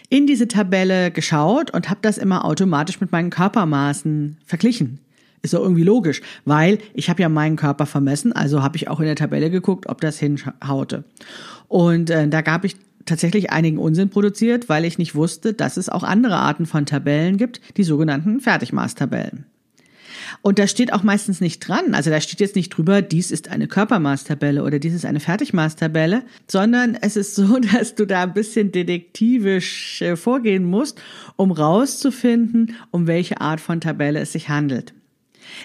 in 0.09 0.27
diese 0.27 0.47
Tabelle 0.47 1.09
geschaut 1.09 1.71
und 1.71 1.89
habe 1.89 1.99
das 2.03 2.19
immer 2.19 2.45
automatisch 2.45 3.01
mit 3.01 3.11
meinen 3.11 3.31
Körpermaßen 3.31 4.37
verglichen. 4.45 4.99
Ist 5.41 5.53
doch 5.53 5.61
irgendwie 5.61 5.83
logisch, 5.83 6.21
weil 6.45 6.79
ich 6.93 7.09
habe 7.09 7.21
ja 7.21 7.29
meinen 7.29 7.55
Körper 7.55 7.85
vermessen, 7.85 8.33
also 8.33 8.63
habe 8.63 8.75
ich 8.75 8.87
auch 8.87 8.99
in 8.99 9.05
der 9.05 9.15
Tabelle 9.15 9.49
geguckt, 9.49 9.87
ob 9.87 10.01
das 10.01 10.17
hinhaute. 10.17 11.03
Und 11.67 12.09
äh, 12.09 12.27
da 12.27 12.41
gab 12.41 12.65
ich 12.65 12.75
tatsächlich 13.05 13.51
einigen 13.51 13.77
Unsinn 13.77 14.09
produziert, 14.09 14.69
weil 14.69 14.85
ich 14.85 14.97
nicht 14.97 15.15
wusste, 15.15 15.53
dass 15.53 15.77
es 15.77 15.89
auch 15.89 16.03
andere 16.03 16.35
Arten 16.35 16.65
von 16.65 16.85
Tabellen 16.85 17.37
gibt, 17.37 17.61
die 17.77 17.83
sogenannten 17.83 18.39
Fertigmaßtabellen. 18.39 19.45
Und 20.41 20.59
da 20.59 20.67
steht 20.67 20.93
auch 20.93 21.03
meistens 21.03 21.41
nicht 21.41 21.59
dran, 21.59 21.93
also 21.93 22.09
da 22.09 22.19
steht 22.21 22.39
jetzt 22.39 22.55
nicht 22.55 22.69
drüber, 22.69 23.01
dies 23.01 23.31
ist 23.31 23.49
eine 23.49 23.67
Körpermaßtabelle 23.67 24.63
oder 24.63 24.79
dies 24.79 24.93
ist 24.93 25.05
eine 25.05 25.19
Fertigmaßtabelle, 25.19 26.23
sondern 26.47 26.95
es 26.99 27.15
ist 27.15 27.35
so, 27.35 27.59
dass 27.73 27.95
du 27.95 28.05
da 28.05 28.23
ein 28.23 28.33
bisschen 28.33 28.71
detektivisch 28.71 30.01
äh, 30.01 30.15
vorgehen 30.15 30.65
musst, 30.65 31.01
um 31.35 31.51
rauszufinden, 31.51 32.75
um 32.91 33.07
welche 33.07 33.41
Art 33.41 33.61
von 33.61 33.81
Tabelle 33.81 34.19
es 34.19 34.33
sich 34.33 34.49
handelt. 34.49 34.93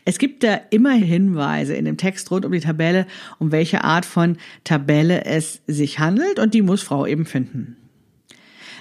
Es 0.04 0.18
gibt 0.18 0.42
da 0.42 0.60
immer 0.70 0.92
Hinweise 0.92 1.74
in 1.74 1.84
dem 1.84 1.96
Text 1.96 2.30
rund 2.30 2.44
um 2.44 2.52
die 2.52 2.60
Tabelle, 2.60 3.06
um 3.38 3.52
welche 3.52 3.84
Art 3.84 4.04
von 4.04 4.36
Tabelle 4.64 5.24
es 5.24 5.62
sich 5.66 5.98
handelt 5.98 6.38
und 6.38 6.54
die 6.54 6.62
muss 6.62 6.82
Frau 6.82 7.06
eben 7.06 7.26
finden. 7.26 7.76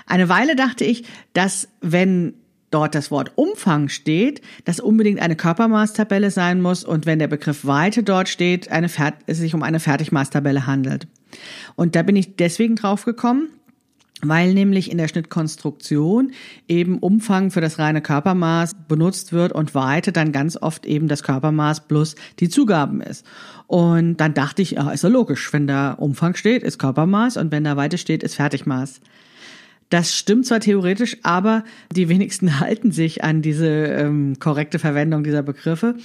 Eine 0.05 0.29
Weile 0.29 0.55
dachte 0.55 0.83
ich, 0.83 1.05
dass 1.33 1.69
wenn 1.81 2.33
dort 2.71 2.95
das 2.95 3.11
Wort 3.11 3.33
Umfang 3.35 3.89
steht, 3.89 4.41
das 4.65 4.79
unbedingt 4.79 5.21
eine 5.21 5.35
Körpermaßtabelle 5.35 6.31
sein 6.31 6.61
muss 6.61 6.83
und 6.83 7.05
wenn 7.05 7.19
der 7.19 7.27
Begriff 7.27 7.65
Weite 7.65 8.01
dort 8.01 8.29
steht, 8.29 8.71
eine, 8.71 8.89
es 9.27 9.37
sich 9.37 9.53
um 9.53 9.61
eine 9.61 9.79
Fertigmaßtabelle 9.79 10.65
handelt. 10.65 11.07
Und 11.75 11.95
da 11.95 12.01
bin 12.03 12.15
ich 12.15 12.35
deswegen 12.35 12.75
drauf 12.75 13.05
gekommen, 13.05 13.49
weil 14.23 14.53
nämlich 14.53 14.91
in 14.91 14.97
der 14.97 15.07
Schnittkonstruktion 15.07 16.31
eben 16.67 16.99
Umfang 16.99 17.51
für 17.51 17.61
das 17.61 17.79
reine 17.79 18.01
Körpermaß 18.01 18.75
benutzt 18.87 19.33
wird 19.33 19.51
und 19.51 19.75
Weite 19.75 20.11
dann 20.11 20.31
ganz 20.31 20.57
oft 20.57 20.85
eben 20.85 21.07
das 21.07 21.23
Körpermaß 21.23 21.87
plus 21.87 22.15
die 22.39 22.49
Zugaben 22.49 23.01
ist. 23.01 23.25
Und 23.67 24.17
dann 24.17 24.33
dachte 24.33 24.61
ich, 24.61 24.71
ja, 24.71 24.91
ist 24.91 25.03
ja 25.03 25.09
logisch, 25.09 25.51
wenn 25.53 25.67
da 25.67 25.93
Umfang 25.93 26.35
steht, 26.35 26.63
ist 26.63 26.77
Körpermaß 26.77 27.37
und 27.37 27.51
wenn 27.51 27.63
da 27.63 27.77
Weite 27.77 27.97
steht, 27.97 28.23
ist 28.23 28.35
Fertigmaß. 28.35 29.01
Das 29.91 30.15
stimmt 30.15 30.45
zwar 30.45 30.61
theoretisch, 30.61 31.17
aber 31.21 31.65
die 31.93 32.07
wenigsten 32.07 32.59
halten 32.61 32.91
sich 32.91 33.23
an 33.25 33.41
diese 33.41 33.67
ähm, 33.67 34.39
korrekte 34.39 34.79
Verwendung 34.79 35.23
dieser 35.23 35.43
Begriffe 35.43 35.95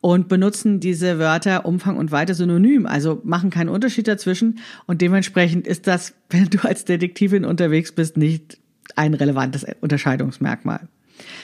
und 0.00 0.28
benutzen 0.28 0.80
diese 0.80 1.20
Wörter 1.20 1.64
Umfang 1.64 1.96
und 1.96 2.10
Weite 2.10 2.34
synonym, 2.34 2.86
also 2.86 3.20
machen 3.22 3.50
keinen 3.50 3.68
Unterschied 3.68 4.08
dazwischen 4.08 4.58
und 4.86 5.00
dementsprechend 5.00 5.66
ist 5.66 5.86
das, 5.86 6.12
wenn 6.30 6.50
du 6.50 6.58
als 6.66 6.84
Detektivin 6.84 7.44
unterwegs 7.44 7.92
bist, 7.92 8.16
nicht 8.16 8.58
ein 8.96 9.14
relevantes 9.14 9.64
Unterscheidungsmerkmal. 9.80 10.88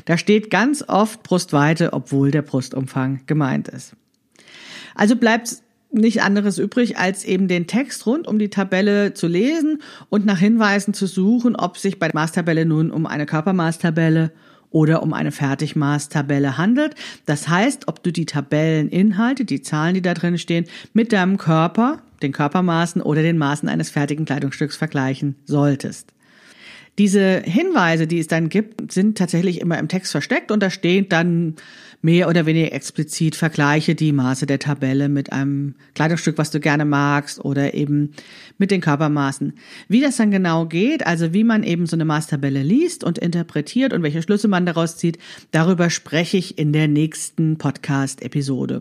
Da 0.04 0.18
steht 0.18 0.50
ganz 0.50 0.84
oft 0.86 1.22
Brustweite, 1.22 1.92
obwohl 1.92 2.32
der 2.32 2.42
Brustumfang 2.42 3.20
gemeint 3.26 3.68
ist. 3.68 3.94
Also 4.96 5.14
bleibt 5.16 5.62
nicht 5.92 6.22
anderes 6.22 6.58
übrig, 6.58 6.98
als 6.98 7.24
eben 7.24 7.48
den 7.48 7.66
Text 7.66 8.06
rund 8.06 8.26
um 8.26 8.38
die 8.38 8.48
Tabelle 8.50 9.14
zu 9.14 9.26
lesen 9.26 9.82
und 10.08 10.24
nach 10.24 10.38
Hinweisen 10.38 10.94
zu 10.94 11.06
suchen, 11.06 11.56
ob 11.56 11.78
sich 11.78 11.98
bei 11.98 12.08
der 12.08 12.14
Maßtabelle 12.14 12.64
nun 12.64 12.90
um 12.90 13.06
eine 13.06 13.26
Körpermaßtabelle 13.26 14.32
oder 14.70 15.02
um 15.02 15.12
eine 15.12 15.32
Fertigmaßtabelle 15.32 16.58
handelt. 16.58 16.94
Das 17.26 17.48
heißt, 17.48 17.88
ob 17.88 18.02
du 18.02 18.10
die 18.10 18.26
Tabelleninhalte, 18.26 19.44
die 19.44 19.62
Zahlen, 19.62 19.94
die 19.94 20.02
da 20.02 20.14
drin 20.14 20.38
stehen, 20.38 20.66
mit 20.94 21.12
deinem 21.12 21.36
Körper, 21.36 22.00
den 22.22 22.32
Körpermaßen 22.32 23.02
oder 23.02 23.22
den 23.22 23.38
Maßen 23.38 23.68
eines 23.68 23.90
fertigen 23.90 24.24
Kleidungsstücks 24.24 24.76
vergleichen 24.76 25.36
solltest. 25.44 26.12
Diese 26.98 27.40
Hinweise, 27.40 28.06
die 28.06 28.18
es 28.18 28.26
dann 28.26 28.50
gibt, 28.50 28.92
sind 28.92 29.16
tatsächlich 29.16 29.60
immer 29.60 29.78
im 29.78 29.88
Text 29.88 30.12
versteckt 30.12 30.50
und 30.50 30.62
da 30.62 30.68
steht 30.68 31.10
dann 31.10 31.56
mehr 32.02 32.28
oder 32.28 32.44
weniger 32.44 32.72
explizit 32.72 33.36
vergleiche 33.36 33.94
die 33.94 34.12
Maße 34.12 34.44
der 34.44 34.58
Tabelle 34.58 35.08
mit 35.08 35.32
einem 35.32 35.76
Kleidungsstück, 35.94 36.36
was 36.36 36.50
du 36.50 36.60
gerne 36.60 36.84
magst 36.84 37.42
oder 37.42 37.74
eben 37.74 38.10
mit 38.58 38.70
den 38.70 38.80
Körpermaßen. 38.80 39.54
Wie 39.88 40.00
das 40.00 40.16
dann 40.16 40.32
genau 40.32 40.66
geht, 40.66 41.06
also 41.06 41.32
wie 41.32 41.44
man 41.44 41.62
eben 41.62 41.86
so 41.86 41.96
eine 41.96 42.04
Maßtabelle 42.04 42.62
liest 42.62 43.04
und 43.04 43.18
interpretiert 43.18 43.92
und 43.92 44.02
welche 44.02 44.20
Schlüsse 44.20 44.48
man 44.48 44.66
daraus 44.66 44.96
zieht, 44.96 45.18
darüber 45.52 45.88
spreche 45.88 46.36
ich 46.36 46.58
in 46.58 46.72
der 46.72 46.88
nächsten 46.88 47.56
Podcast-Episode. 47.56 48.80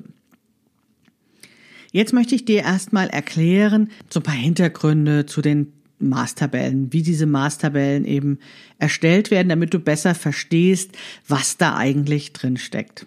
Jetzt 1.94 2.14
möchte 2.14 2.36
ich 2.36 2.46
dir 2.46 2.62
erstmal 2.62 3.10
erklären, 3.10 3.90
so 4.10 4.20
ein 4.20 4.24
paar 4.24 4.34
Hintergründe 4.34 5.26
zu 5.26 5.42
den 5.42 5.74
Maßtabellen, 6.10 6.92
wie 6.94 7.04
diese 7.04 7.26
Maßtabellen 7.26 8.06
eben 8.06 8.40
erstellt 8.80 9.32
werden, 9.32 9.50
damit 9.50 9.74
du 9.74 9.80
besser 9.80 10.16
verstehst, 10.16 10.92
was 11.28 11.58
da 11.58 11.76
eigentlich 11.76 12.34
drin 12.34 12.58
steckt. 12.58 13.06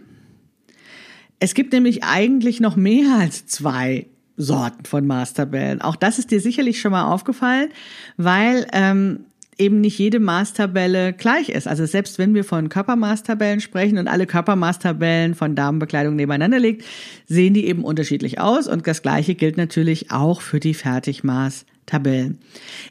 Es 1.40 1.54
gibt 1.54 1.72
nämlich 1.72 2.04
eigentlich 2.04 2.60
noch 2.60 2.76
mehr 2.76 3.18
als 3.18 3.46
zwei 3.46 4.06
Sorten 4.36 4.84
von 4.84 5.06
Maßtabellen. 5.06 5.80
Auch 5.80 5.96
das 5.96 6.18
ist 6.18 6.30
dir 6.30 6.40
sicherlich 6.40 6.80
schon 6.80 6.92
mal 6.92 7.04
aufgefallen, 7.04 7.70
weil 8.16 8.66
ähm, 8.72 9.26
eben 9.58 9.80
nicht 9.80 9.98
jede 9.98 10.20
Maßtabelle 10.20 11.12
gleich 11.12 11.48
ist. 11.48 11.68
Also 11.68 11.86
selbst 11.86 12.18
wenn 12.18 12.34
wir 12.34 12.44
von 12.44 12.68
Körpermaßtabellen 12.68 13.60
sprechen 13.60 13.98
und 13.98 14.08
alle 14.08 14.26
Körpermaßtabellen 14.26 15.34
von 15.34 15.54
Damenbekleidung 15.54 16.16
nebeneinander 16.16 16.58
legt, 16.58 16.84
sehen 17.26 17.54
die 17.54 17.66
eben 17.66 17.84
unterschiedlich 17.84 18.40
aus. 18.40 18.66
Und 18.66 18.86
das 18.86 19.02
Gleiche 19.02 19.34
gilt 19.34 19.56
natürlich 19.56 20.10
auch 20.10 20.40
für 20.40 20.60
die 20.60 20.74
Fertigmaß 20.74 21.66
Tabellen. 21.86 22.38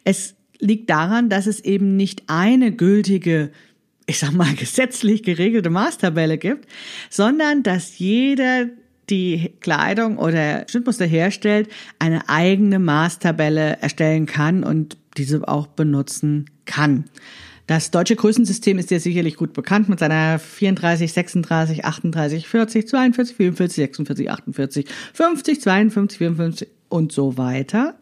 Es 0.03 0.35
liegt 0.59 0.89
daran, 0.89 1.29
dass 1.29 1.47
es 1.47 1.59
eben 1.59 1.95
nicht 1.95 2.23
eine 2.27 2.71
gültige 2.71 3.51
ich 4.05 4.19
sag 4.19 4.31
mal, 4.33 4.53
gesetzlich 4.57 5.23
geregelte 5.23 5.69
Maßtabelle 5.69 6.38
gibt, 6.38 6.67
sondern 7.09 7.63
dass 7.63 8.00
jeder 8.00 8.67
die 9.09 9.51
Kleidung 9.59 10.17
oder 10.17 10.65
Schnittmuster 10.69 11.05
herstellt, 11.05 11.69
eine 12.00 12.29
eigene 12.29 12.79
Maßtabelle 12.79 13.77
erstellen 13.81 14.25
kann 14.25 14.63
und 14.63 14.97
diese 15.17 15.47
auch 15.47 15.67
benutzen 15.67 16.50
kann. 16.65 17.05
Das 17.67 17.91
deutsche 17.91 18.15
Größensystem 18.15 18.77
ist 18.77 18.91
dir 18.91 19.00
sicherlich 19.00 19.35
gut 19.35 19.53
bekannt 19.53 19.88
mit 19.88 20.00
seiner 20.00 20.39
34, 20.39 21.12
36, 21.12 21.85
38, 21.85 22.47
40, 22.47 22.88
42, 22.88 23.35
44, 23.38 23.75
46, 23.75 24.31
48, 24.31 24.85
50, 25.13 25.62
52, 25.62 26.17
54 26.17 26.67
und 26.89 27.12
so 27.12 27.38
weiter. 27.38 27.95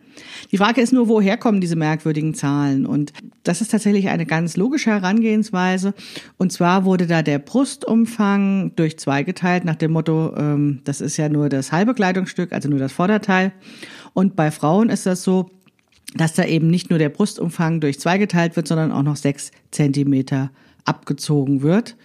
Die 0.52 0.58
Frage 0.58 0.82
ist 0.82 0.94
nur, 0.94 1.08
woher 1.08 1.38
kommen 1.38 1.62
diese 1.62 1.76
merkwürdigen 1.76 2.34
Zahlen? 2.34 2.86
Und 2.86 3.14
das 3.44 3.62
ist 3.62 3.72
tatsächlich 3.72 4.10
eine 4.10 4.26
ganz 4.26 4.58
logische 4.58 4.92
Herangehensweise. 4.92 5.94
Und 6.38 6.52
zwar 6.52 6.86
wurde 6.86 7.08
da 7.08 7.22
der 7.22 7.40
Brustumfang 7.40 8.76
durch 8.76 8.98
zwei 9.00 9.24
geteilt 9.24 9.66
nach 9.66 9.76
dem 9.76 9.92
Motto, 9.92 10.36
ähm, 10.36 10.82
das 10.84 11.02
ist 11.02 11.18
ja 11.18 11.30
nur 11.30 11.50
das 11.50 11.72
halbe 11.72 11.94
Kleidungsstück, 11.94 12.54
also 12.54 12.70
nur 12.70 12.80
das 12.80 12.92
Vorderteil. 12.92 13.52
Und 14.14 14.36
bei 14.36 14.52
Frauen 14.52 14.90
ist 14.90 15.06
das 15.06 15.24
so, 15.24 15.52
dass 16.16 16.34
da 16.34 16.44
eben 16.44 16.68
nicht 16.68 16.90
nur 16.90 17.00
der 17.00 17.10
Brustumfang 17.10 17.80
durch 17.80 18.00
zwei 18.00 18.18
geteilt 18.18 18.56
wird, 18.56 18.68
sondern 18.68 18.92
auch 18.92 19.04
noch 19.04 19.16
sechs 19.16 19.52
Zentimeter 19.72 20.52
abgezogen 20.86 21.62
wird. 21.62 21.96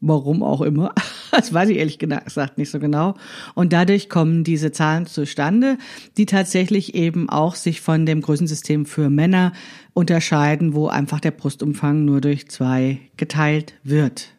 Warum 0.00 0.42
auch 0.42 0.60
immer. 0.60 0.94
Das 1.36 1.52
weiß 1.52 1.68
ich 1.70 1.78
ehrlich 1.78 1.98
gesagt 1.98 2.58
nicht 2.58 2.70
so 2.70 2.78
genau. 2.78 3.16
Und 3.54 3.72
dadurch 3.72 4.08
kommen 4.08 4.44
diese 4.44 4.70
Zahlen 4.70 5.04
zustande, 5.06 5.78
die 6.16 6.26
tatsächlich 6.26 6.94
eben 6.94 7.28
auch 7.28 7.56
sich 7.56 7.80
von 7.80 8.06
dem 8.06 8.20
Größensystem 8.20 8.86
für 8.86 9.10
Männer 9.10 9.52
unterscheiden, 9.94 10.74
wo 10.74 10.86
einfach 10.86 11.18
der 11.18 11.32
Brustumfang 11.32 12.04
nur 12.04 12.20
durch 12.20 12.48
zwei 12.50 13.00
geteilt 13.16 13.74
wird. 13.82 14.33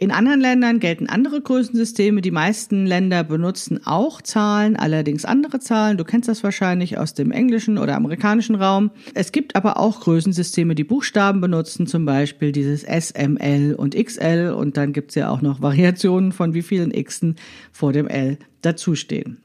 In 0.00 0.12
anderen 0.12 0.40
Ländern 0.40 0.80
gelten 0.80 1.10
andere 1.10 1.42
Größensysteme. 1.42 2.22
Die 2.22 2.30
meisten 2.30 2.86
Länder 2.86 3.22
benutzen 3.22 3.84
auch 3.84 4.22
Zahlen, 4.22 4.76
allerdings 4.76 5.26
andere 5.26 5.60
Zahlen. 5.60 5.98
Du 5.98 6.04
kennst 6.04 6.26
das 6.26 6.42
wahrscheinlich 6.42 6.96
aus 6.96 7.12
dem 7.12 7.30
englischen 7.30 7.76
oder 7.76 7.96
amerikanischen 7.96 8.54
Raum. 8.54 8.92
Es 9.12 9.30
gibt 9.30 9.56
aber 9.56 9.78
auch 9.78 10.00
Größensysteme, 10.00 10.74
die 10.74 10.84
Buchstaben 10.84 11.42
benutzen, 11.42 11.86
zum 11.86 12.06
Beispiel 12.06 12.50
dieses 12.50 12.82
S, 12.82 13.10
M, 13.10 13.36
L 13.36 13.74
und 13.74 13.94
XL. 13.94 14.54
Und 14.56 14.78
dann 14.78 14.94
gibt's 14.94 15.16
ja 15.16 15.28
auch 15.28 15.42
noch 15.42 15.60
Variationen 15.60 16.32
von 16.32 16.54
wie 16.54 16.62
vielen 16.62 16.92
Xen 16.92 17.36
vor 17.70 17.92
dem 17.92 18.08
L 18.08 18.38
dazustehen. 18.62 19.42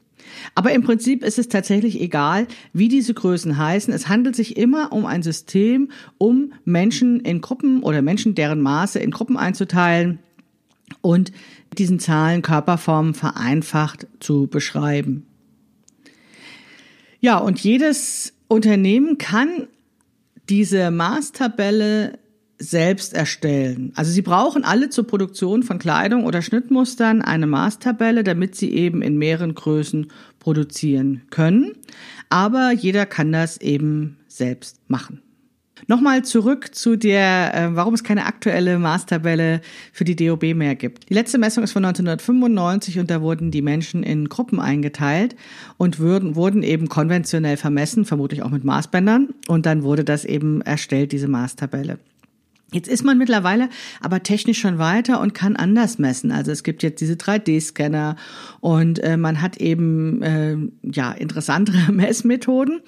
Aber 0.54 0.72
im 0.72 0.82
Prinzip 0.82 1.22
ist 1.22 1.38
es 1.38 1.48
tatsächlich 1.48 2.00
egal, 2.00 2.46
wie 2.72 2.88
diese 2.88 3.12
Größen 3.12 3.58
heißen. 3.58 3.92
Es 3.92 4.08
handelt 4.08 4.34
sich 4.34 4.56
immer 4.56 4.90
um 4.90 5.04
ein 5.04 5.22
System, 5.22 5.90
um 6.16 6.54
Menschen 6.64 7.20
in 7.20 7.42
Gruppen 7.42 7.82
oder 7.82 8.00
Menschen, 8.00 8.34
deren 8.34 8.62
Maße 8.62 8.98
in 8.98 9.10
Gruppen 9.10 9.36
einzuteilen 9.36 10.20
und 11.06 11.30
diesen 11.78 12.00
Zahlen 12.00 12.42
Körperformen 12.42 13.14
vereinfacht 13.14 14.08
zu 14.18 14.48
beschreiben. 14.48 15.26
Ja, 17.20 17.38
und 17.38 17.60
jedes 17.60 18.32
Unternehmen 18.48 19.16
kann 19.16 19.68
diese 20.48 20.90
Maßtabelle 20.90 22.18
selbst 22.58 23.14
erstellen. 23.14 23.92
Also 23.94 24.10
sie 24.10 24.22
brauchen 24.22 24.64
alle 24.64 24.88
zur 24.88 25.06
Produktion 25.06 25.62
von 25.62 25.78
Kleidung 25.78 26.24
oder 26.24 26.42
Schnittmustern 26.42 27.22
eine 27.22 27.46
Maßtabelle, 27.46 28.24
damit 28.24 28.56
sie 28.56 28.72
eben 28.72 29.00
in 29.02 29.16
mehreren 29.16 29.54
Größen 29.54 30.10
produzieren 30.40 31.22
können. 31.30 31.72
Aber 32.30 32.72
jeder 32.72 33.06
kann 33.06 33.30
das 33.30 33.58
eben 33.58 34.16
selbst 34.26 34.80
machen. 34.88 35.22
Nochmal 35.88 36.24
zurück 36.24 36.74
zu 36.74 36.96
der, 36.96 37.54
äh, 37.54 37.76
warum 37.76 37.94
es 37.94 38.02
keine 38.02 38.24
aktuelle 38.24 38.78
Maßtabelle 38.78 39.60
für 39.92 40.04
die 40.04 40.16
DOB 40.16 40.54
mehr 40.54 40.74
gibt. 40.74 41.10
Die 41.10 41.14
letzte 41.14 41.38
Messung 41.38 41.62
ist 41.62 41.72
von 41.72 41.84
1995 41.84 42.98
und 42.98 43.10
da 43.10 43.20
wurden 43.20 43.50
die 43.50 43.62
Menschen 43.62 44.02
in 44.02 44.28
Gruppen 44.28 44.58
eingeteilt 44.58 45.36
und 45.76 45.98
würden, 45.98 46.34
wurden 46.34 46.62
eben 46.62 46.88
konventionell 46.88 47.56
vermessen, 47.56 48.04
vermutlich 48.06 48.42
auch 48.42 48.50
mit 48.50 48.64
Maßbändern. 48.64 49.28
Und 49.48 49.66
dann 49.66 49.82
wurde 49.82 50.02
das 50.02 50.24
eben 50.24 50.62
erstellt, 50.62 51.12
diese 51.12 51.28
Maßtabelle. 51.28 51.98
Jetzt 52.72 52.88
ist 52.88 53.04
man 53.04 53.16
mittlerweile 53.16 53.68
aber 54.00 54.24
technisch 54.24 54.58
schon 54.58 54.78
weiter 54.78 55.20
und 55.20 55.34
kann 55.34 55.54
anders 55.54 56.00
messen. 56.00 56.32
Also 56.32 56.50
es 56.50 56.64
gibt 56.64 56.82
jetzt 56.82 57.00
diese 57.00 57.14
3D-Scanner 57.14 58.16
und 58.60 58.98
äh, 59.04 59.16
man 59.16 59.40
hat 59.40 59.58
eben 59.58 60.20
äh, 60.22 60.56
ja 60.82 61.12
interessantere 61.12 61.92
Messmethoden. 61.92 62.80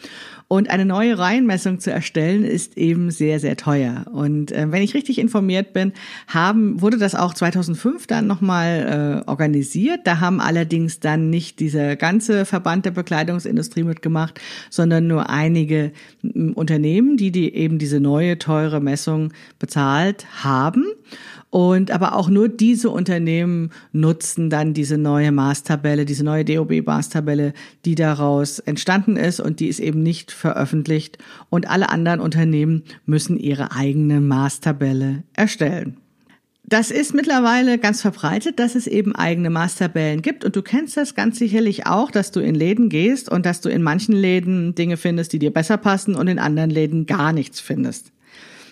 Und 0.48 0.70
eine 0.70 0.86
neue 0.86 1.18
Reihenmessung 1.18 1.78
zu 1.78 1.92
erstellen, 1.92 2.42
ist 2.42 2.78
eben 2.78 3.10
sehr, 3.10 3.38
sehr 3.38 3.54
teuer. 3.58 4.06
Und 4.10 4.50
äh, 4.50 4.72
wenn 4.72 4.82
ich 4.82 4.94
richtig 4.94 5.18
informiert 5.18 5.74
bin, 5.74 5.92
haben, 6.26 6.80
wurde 6.80 6.96
das 6.96 7.14
auch 7.14 7.34
2005 7.34 8.06
dann 8.06 8.26
nochmal 8.26 9.24
äh, 9.26 9.28
organisiert. 9.28 10.00
Da 10.04 10.20
haben 10.20 10.40
allerdings 10.40 11.00
dann 11.00 11.28
nicht 11.28 11.60
dieser 11.60 11.96
ganze 11.96 12.46
Verband 12.46 12.86
der 12.86 12.92
Bekleidungsindustrie 12.92 13.82
mitgemacht, 13.82 14.40
sondern 14.70 15.06
nur 15.06 15.28
einige 15.28 15.92
Unternehmen, 16.22 17.18
die, 17.18 17.30
die 17.30 17.54
eben 17.54 17.78
diese 17.78 18.00
neue 18.00 18.38
teure 18.38 18.80
Messung 18.80 19.34
bezahlt 19.58 20.26
haben. 20.42 20.86
Und 21.50 21.90
aber 21.90 22.14
auch 22.14 22.28
nur 22.28 22.48
diese 22.48 22.90
Unternehmen 22.90 23.70
nutzen 23.92 24.50
dann 24.50 24.74
diese 24.74 24.98
neue 24.98 25.32
Maßtabelle, 25.32 26.04
diese 26.04 26.24
neue 26.24 26.44
DOB-Maßtabelle, 26.44 27.54
die 27.86 27.94
daraus 27.94 28.58
entstanden 28.58 29.16
ist 29.16 29.40
und 29.40 29.60
die 29.60 29.68
ist 29.68 29.80
eben 29.80 30.02
nicht 30.02 30.30
veröffentlicht. 30.30 31.16
Und 31.48 31.70
alle 31.70 31.88
anderen 31.88 32.20
Unternehmen 32.20 32.82
müssen 33.06 33.38
ihre 33.38 33.72
eigene 33.72 34.20
Maßtabelle 34.20 35.22
erstellen. 35.32 35.96
Das 36.64 36.90
ist 36.90 37.14
mittlerweile 37.14 37.78
ganz 37.78 38.02
verbreitet, 38.02 38.58
dass 38.58 38.74
es 38.74 38.86
eben 38.86 39.14
eigene 39.14 39.48
Maßtabellen 39.48 40.20
gibt. 40.20 40.44
Und 40.44 40.54
du 40.54 40.60
kennst 40.60 40.98
das 40.98 41.14
ganz 41.14 41.38
sicherlich 41.38 41.86
auch, 41.86 42.10
dass 42.10 42.30
du 42.30 42.40
in 42.40 42.54
Läden 42.54 42.90
gehst 42.90 43.30
und 43.30 43.46
dass 43.46 43.62
du 43.62 43.70
in 43.70 43.82
manchen 43.82 44.14
Läden 44.14 44.74
Dinge 44.74 44.98
findest, 44.98 45.32
die 45.32 45.38
dir 45.38 45.50
besser 45.50 45.78
passen 45.78 46.14
und 46.14 46.28
in 46.28 46.38
anderen 46.38 46.68
Läden 46.68 47.06
gar 47.06 47.32
nichts 47.32 47.58
findest. 47.58 48.12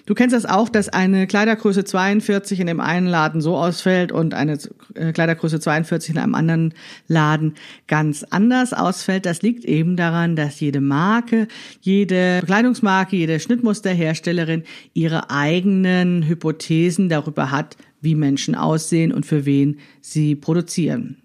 Du 0.06 0.14
kennst 0.14 0.34
das 0.34 0.46
auch, 0.46 0.68
dass 0.68 0.88
eine 0.88 1.26
Kleidergröße 1.26 1.84
42 1.84 2.60
in 2.60 2.68
dem 2.68 2.80
einen 2.80 3.08
Laden 3.08 3.40
so 3.40 3.56
ausfällt 3.56 4.12
und 4.12 4.34
eine 4.34 4.56
äh, 4.94 5.12
Kleidergröße 5.12 5.58
42 5.58 6.10
in 6.10 6.18
einem 6.18 6.36
anderen 6.36 6.74
Laden 7.08 7.54
ganz 7.88 8.22
anders 8.22 8.72
ausfällt. 8.72 9.26
Das 9.26 9.42
liegt 9.42 9.64
eben 9.64 9.96
daran, 9.96 10.36
dass 10.36 10.60
jede 10.60 10.80
Marke, 10.80 11.48
jede 11.80 12.38
Bekleidungsmarke, 12.40 13.16
jede 13.16 13.40
Schnittmusterherstellerin 13.40 14.62
ihre 14.94 15.30
eigenen 15.30 16.22
Hypothesen 16.28 17.08
darüber 17.08 17.50
hat, 17.50 17.76
wie 18.00 18.14
Menschen 18.14 18.54
aussehen 18.54 19.12
und 19.12 19.26
für 19.26 19.44
wen 19.44 19.80
sie 20.00 20.36
produzieren. 20.36 21.16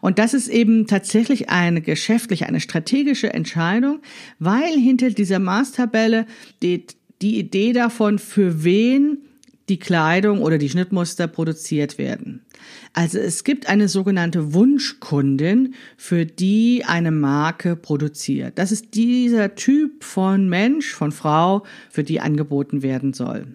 Und 0.00 0.18
das 0.20 0.34
ist 0.34 0.48
eben 0.48 0.86
tatsächlich 0.86 1.50
eine 1.50 1.80
geschäftliche, 1.80 2.46
eine 2.46 2.60
strategische 2.60 3.32
Entscheidung, 3.32 4.00
weil 4.38 4.74
hinter 4.74 5.10
dieser 5.10 5.38
Maßtabelle 5.38 6.26
steht 6.56 6.97
die 7.22 7.38
Idee 7.38 7.72
davon, 7.72 8.18
für 8.18 8.64
wen 8.64 9.18
die 9.68 9.78
Kleidung 9.78 10.40
oder 10.40 10.58
die 10.58 10.68
Schnittmuster 10.68 11.26
produziert 11.26 11.98
werden. 11.98 12.42
Also 12.94 13.18
es 13.18 13.44
gibt 13.44 13.68
eine 13.68 13.88
sogenannte 13.88 14.54
Wunschkundin, 14.54 15.74
für 15.96 16.24
die 16.24 16.84
eine 16.86 17.10
Marke 17.10 17.76
produziert. 17.76 18.58
Das 18.58 18.72
ist 18.72 18.94
dieser 18.94 19.54
Typ 19.54 20.04
von 20.04 20.48
Mensch, 20.48 20.92
von 20.92 21.12
Frau, 21.12 21.64
für 21.90 22.02
die 22.02 22.20
angeboten 22.20 22.82
werden 22.82 23.12
soll. 23.12 23.46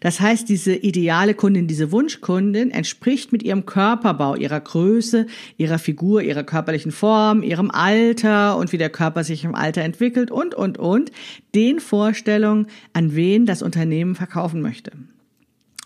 Das 0.00 0.20
heißt, 0.20 0.48
diese 0.48 0.74
ideale 0.74 1.34
Kundin, 1.34 1.66
diese 1.66 1.92
Wunschkundin 1.92 2.70
entspricht 2.70 3.32
mit 3.32 3.42
ihrem 3.42 3.66
Körperbau, 3.66 4.34
ihrer 4.34 4.60
Größe, 4.60 5.26
ihrer 5.56 5.78
Figur, 5.78 6.22
ihrer 6.22 6.44
körperlichen 6.44 6.92
Form, 6.92 7.42
ihrem 7.42 7.70
Alter 7.70 8.56
und 8.56 8.72
wie 8.72 8.78
der 8.78 8.90
Körper 8.90 9.24
sich 9.24 9.44
im 9.44 9.54
Alter 9.54 9.82
entwickelt 9.82 10.30
und, 10.30 10.54
und, 10.54 10.78
und 10.78 11.12
den 11.54 11.80
Vorstellungen, 11.80 12.66
an 12.92 13.14
wen 13.14 13.46
das 13.46 13.62
Unternehmen 13.62 14.14
verkaufen 14.14 14.62
möchte. 14.62 14.92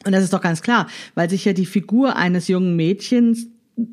Und 0.04 0.12
das 0.12 0.24
ist 0.24 0.32
doch 0.32 0.40
ganz 0.40 0.62
klar, 0.62 0.88
weil 1.14 1.30
sich 1.30 1.44
ja 1.44 1.52
die 1.52 1.66
Figur 1.66 2.16
eines 2.16 2.48
jungen 2.48 2.76
Mädchens 2.76 3.46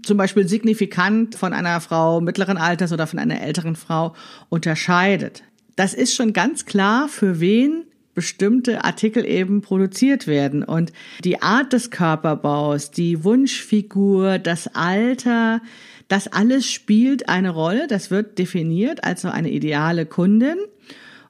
zum 0.03 0.17
Beispiel 0.17 0.47
signifikant 0.47 1.35
von 1.35 1.53
einer 1.53 1.79
Frau 1.81 2.21
mittleren 2.21 2.57
Alters 2.57 2.91
oder 2.91 3.07
von 3.07 3.19
einer 3.19 3.41
älteren 3.41 3.75
Frau 3.75 4.13
unterscheidet. 4.49 5.43
Das 5.75 5.93
ist 5.93 6.13
schon 6.13 6.33
ganz 6.33 6.65
klar, 6.65 7.07
für 7.07 7.39
wen 7.39 7.85
bestimmte 8.19 8.83
Artikel 8.83 9.25
eben 9.25 9.61
produziert 9.61 10.27
werden. 10.27 10.61
Und 10.61 10.91
die 11.23 11.41
Art 11.41 11.71
des 11.71 11.89
Körperbaus, 11.89 12.91
die 12.91 13.23
Wunschfigur, 13.23 14.39
das 14.39 14.67
Alter, 14.75 15.61
das 16.09 16.27
alles 16.27 16.69
spielt 16.69 17.29
eine 17.29 17.51
Rolle. 17.51 17.87
Das 17.87 18.11
wird 18.11 18.37
definiert 18.37 19.05
als 19.05 19.21
so 19.21 19.29
eine 19.29 19.49
ideale 19.49 20.05
Kundin. 20.05 20.57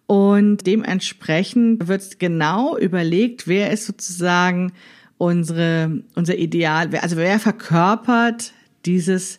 Und 0.07 0.65
dementsprechend 0.65 1.87
wird 1.87 2.17
genau 2.17 2.75
überlegt, 2.75 3.47
wer 3.47 3.69
ist 3.69 3.85
sozusagen 3.85 4.71
unsere, 5.19 6.01
unser 6.15 6.39
Ideal, 6.39 6.89
also 6.95 7.17
wer 7.17 7.37
verkörpert 7.37 8.53
dieses 8.87 9.37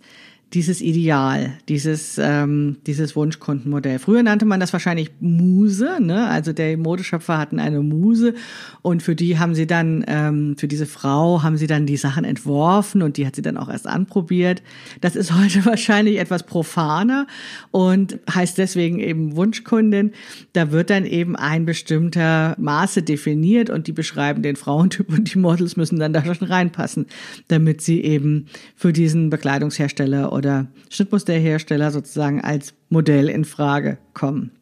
dieses 0.52 0.80
Ideal, 0.80 1.52
dieses, 1.68 2.18
ähm, 2.18 2.78
dieses 2.86 3.14
Wunschkundenmodell. 3.14 4.00
Früher 4.00 4.24
nannte 4.24 4.46
man 4.46 4.58
das 4.58 4.72
wahrscheinlich 4.72 5.10
Muse, 5.20 5.98
ne? 6.00 6.26
also 6.26 6.52
der 6.52 6.76
Modeschöpfer 6.76 7.38
hatten 7.38 7.60
eine 7.60 7.80
Muse 7.82 8.34
und 8.82 9.02
für 9.02 9.14
die 9.14 9.38
haben 9.38 9.54
sie 9.54 9.68
dann, 9.68 10.04
ähm, 10.08 10.56
für 10.58 10.66
diese 10.66 10.86
Frau 10.86 11.44
haben 11.44 11.56
sie 11.56 11.68
dann 11.68 11.86
die 11.86 11.96
Sachen 11.96 12.24
entworfen 12.24 13.02
und 13.02 13.16
die 13.16 13.26
hat 13.26 13.36
sie 13.36 13.42
dann 13.42 13.56
auch 13.56 13.68
erst 13.68 13.86
anprobiert. 13.86 14.62
Das 15.00 15.14
ist 15.14 15.32
heute 15.32 15.64
wahrscheinlich 15.64 16.18
etwas 16.18 16.44
profaner 16.44 17.28
und 17.70 18.18
heißt 18.32 18.58
deswegen 18.58 18.98
eben 18.98 19.36
Wunschkundin. 19.36 20.12
Da 20.52 20.72
wird 20.72 20.90
dann 20.90 21.06
eben 21.06 21.36
ein 21.36 21.64
bestimmter 21.64 22.56
Maße 22.58 23.02
definiert 23.02 23.70
und 23.70 23.86
die 23.86 23.92
beschreiben 23.92 24.42
den 24.42 24.56
Frauentyp 24.56 25.12
und 25.12 25.32
die 25.32 25.38
Models 25.38 25.76
müssen 25.76 26.00
dann 26.00 26.12
da 26.12 26.24
schon 26.24 26.48
reinpassen, 26.48 27.06
damit 27.46 27.82
sie 27.82 28.02
eben 28.02 28.46
für 28.74 28.92
diesen 28.92 29.30
Bekleidungshersteller 29.30 30.32
oder 30.40 30.68
Schnittmusterhersteller 30.88 31.90
sozusagen 31.90 32.40
als 32.40 32.72
Modell 32.88 33.28
in 33.28 33.44
Frage 33.44 33.98
kommen. 34.14 34.52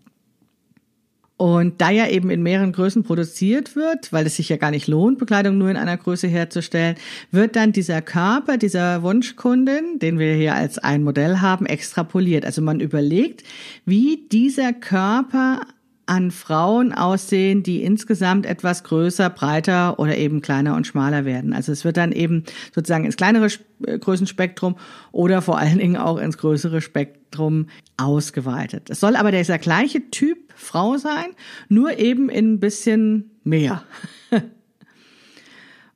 Und 1.38 1.80
da 1.80 1.90
ja 1.90 2.08
eben 2.08 2.30
in 2.30 2.42
mehreren 2.42 2.72
Größen 2.72 3.04
produziert 3.04 3.76
wird, 3.76 4.12
weil 4.12 4.26
es 4.26 4.34
sich 4.34 4.48
ja 4.48 4.56
gar 4.56 4.72
nicht 4.72 4.88
lohnt, 4.88 5.18
Bekleidung 5.18 5.56
nur 5.56 5.70
in 5.70 5.76
einer 5.76 5.96
Größe 5.96 6.26
herzustellen, 6.26 6.96
wird 7.30 7.54
dann 7.54 7.70
dieser 7.70 8.02
Körper 8.02 8.58
dieser 8.58 9.04
Wunschkundin, 9.04 10.00
den 10.00 10.18
wir 10.18 10.34
hier 10.34 10.56
als 10.56 10.78
ein 10.78 11.04
Modell 11.04 11.38
haben, 11.40 11.64
extrapoliert. 11.64 12.44
Also 12.44 12.60
man 12.60 12.80
überlegt, 12.80 13.44
wie 13.86 14.26
dieser 14.32 14.72
Körper 14.72 15.60
an 16.08 16.30
Frauen 16.30 16.92
aussehen, 16.92 17.62
die 17.62 17.82
insgesamt 17.82 18.46
etwas 18.46 18.82
größer, 18.82 19.28
breiter 19.28 19.98
oder 19.98 20.16
eben 20.16 20.40
kleiner 20.40 20.74
und 20.74 20.86
schmaler 20.86 21.24
werden. 21.24 21.52
Also 21.52 21.70
es 21.70 21.84
wird 21.84 21.98
dann 21.98 22.12
eben 22.12 22.44
sozusagen 22.74 23.04
ins 23.04 23.16
kleinere 23.16 23.48
äh, 23.86 23.98
Größenspektrum 23.98 24.76
oder 25.12 25.42
vor 25.42 25.58
allen 25.58 25.78
Dingen 25.78 25.96
auch 25.96 26.16
ins 26.16 26.38
größere 26.38 26.80
Spektrum 26.80 27.66
ausgeweitet. 27.98 28.88
Es 28.88 29.00
soll 29.00 29.16
aber 29.16 29.32
dieser 29.32 29.58
gleiche 29.58 30.10
Typ 30.10 30.38
Frau 30.54 30.96
sein, 30.96 31.28
nur 31.68 31.98
eben 31.98 32.30
in 32.30 32.54
ein 32.54 32.60
bisschen 32.60 33.30
mehr. 33.44 33.82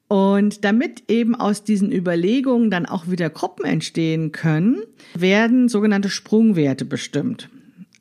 Und 0.08 0.62
damit 0.66 1.04
eben 1.08 1.34
aus 1.34 1.64
diesen 1.64 1.90
Überlegungen 1.90 2.70
dann 2.70 2.84
auch 2.84 3.08
wieder 3.08 3.30
Gruppen 3.30 3.64
entstehen 3.64 4.30
können, 4.30 4.82
werden 5.14 5.70
sogenannte 5.70 6.10
Sprungwerte 6.10 6.84
bestimmt. 6.84 7.48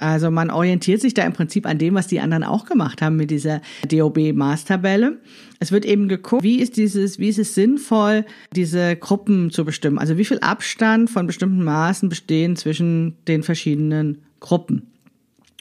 Also 0.01 0.31
man 0.31 0.49
orientiert 0.49 0.99
sich 0.99 1.13
da 1.13 1.23
im 1.23 1.33
Prinzip 1.33 1.67
an 1.67 1.77
dem, 1.77 1.93
was 1.93 2.07
die 2.07 2.19
anderen 2.19 2.43
auch 2.43 2.65
gemacht 2.65 3.01
haben 3.01 3.17
mit 3.17 3.29
dieser 3.29 3.61
DOB-Maßtabelle. 3.87 5.19
Es 5.59 5.71
wird 5.71 5.85
eben 5.85 6.07
geguckt, 6.07 6.43
wie 6.43 6.59
ist 6.59 6.75
dieses, 6.77 7.19
wie 7.19 7.29
ist 7.29 7.37
es 7.37 7.53
sinnvoll, 7.53 8.25
diese 8.55 8.95
Gruppen 8.95 9.51
zu 9.51 9.63
bestimmen? 9.63 9.99
Also 9.99 10.17
wie 10.17 10.25
viel 10.25 10.39
Abstand 10.39 11.09
von 11.09 11.27
bestimmten 11.27 11.63
Maßen 11.63 12.09
bestehen 12.09 12.55
zwischen 12.55 13.15
den 13.27 13.43
verschiedenen 13.43 14.23
Gruppen? 14.39 14.87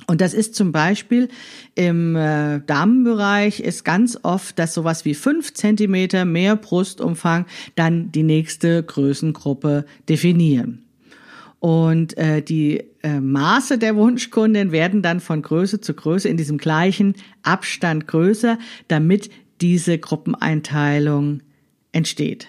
Und 0.07 0.23
das 0.23 0.33
ist 0.33 0.55
zum 0.55 0.73
Beispiel 0.73 1.29
im 1.75 2.17
äh, 2.17 2.61
Damenbereich 2.67 3.61
ist 3.61 3.85
ganz 3.85 4.19
oft, 4.23 4.59
dass 4.59 4.73
sowas 4.73 5.05
wie 5.05 5.15
fünf 5.15 5.53
Zentimeter 5.53 6.25
mehr 6.25 6.57
Brustumfang 6.57 7.45
dann 7.75 8.11
die 8.11 8.23
nächste 8.23 8.83
Größengruppe 8.83 9.85
definieren. 10.09 10.83
Und 11.61 12.17
äh, 12.17 12.43
die 12.43 12.83
äh, 13.03 13.21
Maße 13.21 13.77
der 13.77 13.95
Wunschkundin 13.95 14.73
werden 14.73 15.03
dann 15.03 15.21
von 15.21 15.43
Größe 15.43 15.81
zu 15.81 15.95
Größe 15.95 16.29
in 16.29 16.39
diesem 16.39 16.57
gleichen 16.57 17.15
Abstand 17.43 18.07
größer, 18.07 18.59
damit 18.89 19.31
diese 19.61 19.99
Gruppeneinteilung 19.99 21.43
entsteht. 21.93 22.49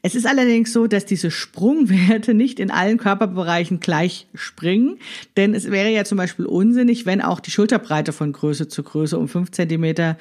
Es 0.00 0.14
ist 0.14 0.26
allerdings 0.26 0.72
so, 0.72 0.86
dass 0.86 1.06
diese 1.06 1.30
Sprungwerte 1.30 2.34
nicht 2.34 2.60
in 2.60 2.70
allen 2.70 2.98
Körperbereichen 2.98 3.80
gleich 3.80 4.26
springen, 4.34 4.98
denn 5.36 5.54
es 5.54 5.70
wäre 5.70 5.90
ja 5.90 6.04
zum 6.04 6.18
Beispiel 6.18 6.46
unsinnig, 6.46 7.06
wenn 7.06 7.22
auch 7.22 7.40
die 7.40 7.50
Schulterbreite 7.50 8.12
von 8.12 8.32
Größe 8.32 8.68
zu 8.68 8.82
Größe 8.82 9.18
um 9.18 9.28
fünf 9.28 9.50
Zentimeter 9.50 10.18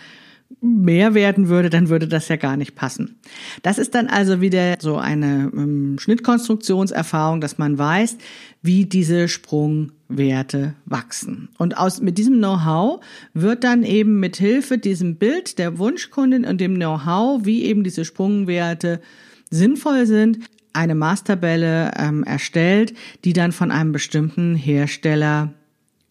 mehr 0.61 1.13
werden 1.13 1.49
würde, 1.49 1.69
dann 1.69 1.89
würde 1.89 2.07
das 2.07 2.27
ja 2.27 2.35
gar 2.35 2.57
nicht 2.57 2.75
passen. 2.75 3.19
Das 3.61 3.77
ist 3.77 3.95
dann 3.95 4.07
also 4.07 4.41
wieder 4.41 4.77
so 4.79 4.97
eine 4.97 5.51
ähm, 5.53 5.97
Schnittkonstruktionserfahrung, 5.99 7.41
dass 7.41 7.57
man 7.57 7.77
weiß, 7.77 8.17
wie 8.61 8.85
diese 8.85 9.27
Sprungwerte 9.27 10.75
wachsen. 10.85 11.49
Und 11.57 11.77
aus, 11.77 12.01
mit 12.01 12.17
diesem 12.17 12.37
Know-how 12.37 13.03
wird 13.33 13.63
dann 13.63 13.83
eben 13.83 14.19
mit 14.19 14.37
Hilfe 14.37 14.77
diesem 14.77 15.17
Bild 15.17 15.59
der 15.59 15.77
Wunschkundin 15.77 16.45
und 16.45 16.61
dem 16.61 16.75
Know-how, 16.75 17.45
wie 17.45 17.63
eben 17.63 17.83
diese 17.83 18.05
Sprungwerte 18.05 19.01
sinnvoll 19.49 20.05
sind, 20.05 20.39
eine 20.73 20.95
Maßtabelle 20.95 21.91
ähm, 21.97 22.23
erstellt, 22.23 22.93
die 23.25 23.33
dann 23.33 23.51
von 23.51 23.71
einem 23.71 23.91
bestimmten 23.91 24.55
Hersteller 24.55 25.53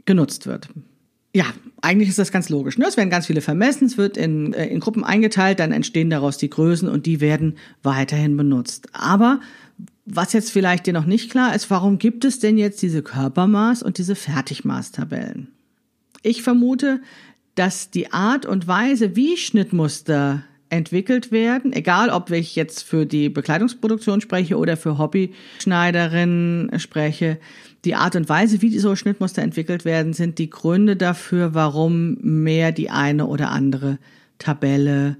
genutzt 0.04 0.46
wird. 0.46 0.68
Ja, 1.34 1.46
eigentlich 1.80 2.10
ist 2.10 2.18
das 2.18 2.30
ganz 2.30 2.50
logisch. 2.50 2.76
Ne? 2.76 2.86
Es 2.86 2.96
werden 2.96 3.08
ganz 3.08 3.26
viele 3.26 3.40
vermessen, 3.40 3.86
es 3.86 3.96
wird 3.96 4.16
in, 4.16 4.52
äh, 4.52 4.66
in 4.66 4.80
Gruppen 4.80 5.02
eingeteilt, 5.02 5.60
dann 5.60 5.72
entstehen 5.72 6.10
daraus 6.10 6.36
die 6.36 6.50
Größen 6.50 6.88
und 6.88 7.06
die 7.06 7.20
werden 7.20 7.56
weiterhin 7.82 8.36
benutzt. 8.36 8.88
Aber 8.92 9.40
was 10.04 10.32
jetzt 10.32 10.50
vielleicht 10.50 10.86
dir 10.86 10.92
noch 10.92 11.06
nicht 11.06 11.30
klar 11.30 11.54
ist, 11.54 11.70
warum 11.70 11.98
gibt 11.98 12.24
es 12.24 12.38
denn 12.38 12.58
jetzt 12.58 12.82
diese 12.82 13.02
Körpermaß 13.02 13.82
und 13.82 13.98
diese 13.98 14.14
Fertigmaßtabellen? 14.14 15.48
Ich 16.22 16.42
vermute, 16.42 17.00
dass 17.54 17.90
die 17.90 18.12
Art 18.12 18.44
und 18.44 18.66
Weise, 18.66 19.16
wie 19.16 19.36
Schnittmuster 19.36 20.44
entwickelt 20.70 21.30
werden, 21.32 21.72
egal 21.72 22.10
ob 22.10 22.30
ich 22.30 22.56
jetzt 22.56 22.82
für 22.82 23.04
die 23.04 23.28
Bekleidungsproduktion 23.28 24.20
spreche 24.20 24.56
oder 24.56 24.76
für 24.76 24.98
Hobbyschneiderinnen 24.98 26.78
spreche, 26.78 27.38
die 27.84 27.94
Art 27.94 28.14
und 28.16 28.28
Weise, 28.28 28.62
wie 28.62 28.78
so 28.78 28.94
Schnittmuster 28.94 29.42
entwickelt 29.42 29.84
werden, 29.84 30.12
sind 30.12 30.38
die 30.38 30.50
Gründe 30.50 30.96
dafür, 30.96 31.54
warum 31.54 32.16
mehr 32.20 32.72
die 32.72 32.90
eine 32.90 33.26
oder 33.26 33.50
andere 33.50 33.98
Tabelle 34.38 35.16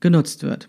genutzt 0.00 0.42
wird. 0.42 0.68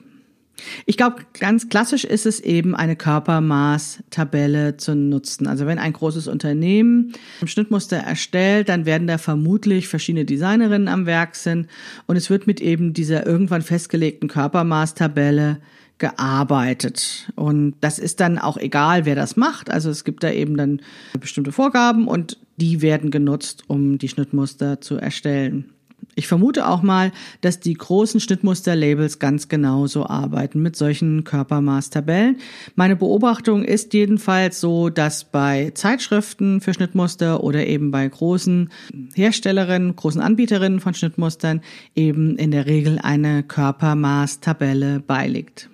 Ich 0.85 0.97
glaube, 0.97 1.23
ganz 1.39 1.67
klassisch 1.67 2.03
ist 2.05 2.25
es 2.25 2.39
eben, 2.39 2.75
eine 2.75 2.95
Körpermaßtabelle 2.95 4.77
zu 4.77 4.95
nutzen. 4.95 5.47
Also 5.47 5.65
wenn 5.65 5.79
ein 5.79 5.93
großes 5.93 6.27
Unternehmen 6.27 7.13
ein 7.41 7.47
Schnittmuster 7.47 7.97
erstellt, 7.97 8.69
dann 8.69 8.85
werden 8.85 9.07
da 9.07 9.17
vermutlich 9.17 9.87
verschiedene 9.87 10.25
Designerinnen 10.25 10.87
am 10.87 11.05
Werk 11.05 11.35
sind 11.35 11.67
und 12.05 12.15
es 12.15 12.29
wird 12.29 12.47
mit 12.47 12.61
eben 12.61 12.93
dieser 12.93 13.25
irgendwann 13.25 13.63
festgelegten 13.63 14.29
Körpermaßtabelle 14.29 15.59
gearbeitet. 15.97 17.31
Und 17.35 17.75
das 17.81 17.99
ist 17.99 18.19
dann 18.19 18.37
auch 18.37 18.57
egal, 18.57 19.05
wer 19.05 19.15
das 19.15 19.35
macht. 19.35 19.71
Also 19.71 19.89
es 19.89 20.03
gibt 20.03 20.23
da 20.23 20.31
eben 20.31 20.57
dann 20.57 20.81
bestimmte 21.19 21.51
Vorgaben 21.51 22.07
und 22.07 22.37
die 22.57 22.81
werden 22.81 23.11
genutzt, 23.11 23.63
um 23.67 23.97
die 23.97 24.09
Schnittmuster 24.09 24.81
zu 24.81 24.97
erstellen. 24.97 25.73
Ich 26.15 26.27
vermute 26.27 26.67
auch 26.67 26.83
mal, 26.83 27.11
dass 27.41 27.59
die 27.59 27.73
großen 27.73 28.19
Schnittmusterlabels 28.19 29.17
ganz 29.17 29.47
genauso 29.47 30.05
arbeiten 30.05 30.61
mit 30.61 30.75
solchen 30.75 31.23
Körpermaßtabellen. 31.23 32.37
Meine 32.75 32.95
Beobachtung 32.95 33.63
ist 33.63 33.93
jedenfalls 33.93 34.59
so, 34.59 34.89
dass 34.89 35.23
bei 35.23 35.71
Zeitschriften 35.73 36.61
für 36.61 36.73
Schnittmuster 36.73 37.43
oder 37.43 37.65
eben 37.65 37.89
bei 37.89 38.07
großen 38.07 38.69
Herstellerinnen, 39.15 39.95
großen 39.95 40.21
Anbieterinnen 40.21 40.79
von 40.79 40.93
Schnittmustern 40.93 41.61
eben 41.95 42.37
in 42.37 42.51
der 42.51 42.67
Regel 42.67 42.99
eine 43.01 43.41
Körpermaßtabelle 43.41 44.99
beiliegt. 44.99 45.69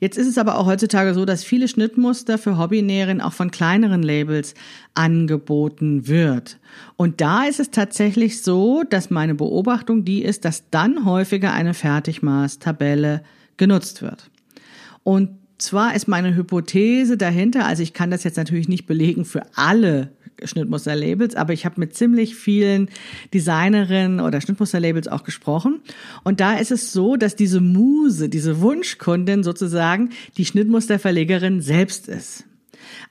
Jetzt 0.00 0.18
ist 0.18 0.26
es 0.26 0.38
aber 0.38 0.58
auch 0.58 0.66
heutzutage 0.66 1.14
so, 1.14 1.24
dass 1.24 1.44
viele 1.44 1.68
Schnittmuster 1.68 2.38
für 2.38 2.58
Hobbynäherinnen 2.58 3.20
auch 3.20 3.32
von 3.32 3.50
kleineren 3.50 4.02
Labels 4.02 4.54
angeboten 4.94 6.06
wird. 6.08 6.58
Und 6.96 7.20
da 7.20 7.44
ist 7.44 7.60
es 7.60 7.70
tatsächlich 7.70 8.42
so, 8.42 8.82
dass 8.88 9.10
meine 9.10 9.34
Beobachtung 9.34 10.04
die 10.04 10.22
ist, 10.22 10.44
dass 10.44 10.70
dann 10.70 11.04
häufiger 11.04 11.52
eine 11.52 11.74
Fertigmaßtabelle 11.74 13.22
genutzt 13.56 14.02
wird. 14.02 14.30
Und 15.02 15.30
zwar 15.58 15.94
ist 15.94 16.08
meine 16.08 16.34
Hypothese 16.34 17.16
dahinter, 17.16 17.66
also 17.66 17.82
ich 17.82 17.92
kann 17.92 18.10
das 18.10 18.24
jetzt 18.24 18.36
natürlich 18.36 18.68
nicht 18.68 18.86
belegen 18.86 19.24
für 19.24 19.42
alle 19.54 20.10
Schnittmusterlabels, 20.42 21.34
aber 21.34 21.52
ich 21.52 21.64
habe 21.64 21.80
mit 21.80 21.94
ziemlich 21.94 22.34
vielen 22.34 22.88
Designerinnen 23.32 24.20
oder 24.20 24.40
Schnittmusterlabels 24.40 25.08
auch 25.08 25.24
gesprochen. 25.24 25.80
Und 26.22 26.40
da 26.40 26.56
ist 26.56 26.70
es 26.70 26.92
so, 26.92 27.16
dass 27.16 27.36
diese 27.36 27.60
Muse, 27.60 28.28
diese 28.28 28.60
Wunschkundin 28.60 29.42
sozusagen 29.42 30.10
die 30.36 30.44
Schnittmusterverlegerin 30.44 31.60
selbst 31.60 32.08
ist. 32.08 32.44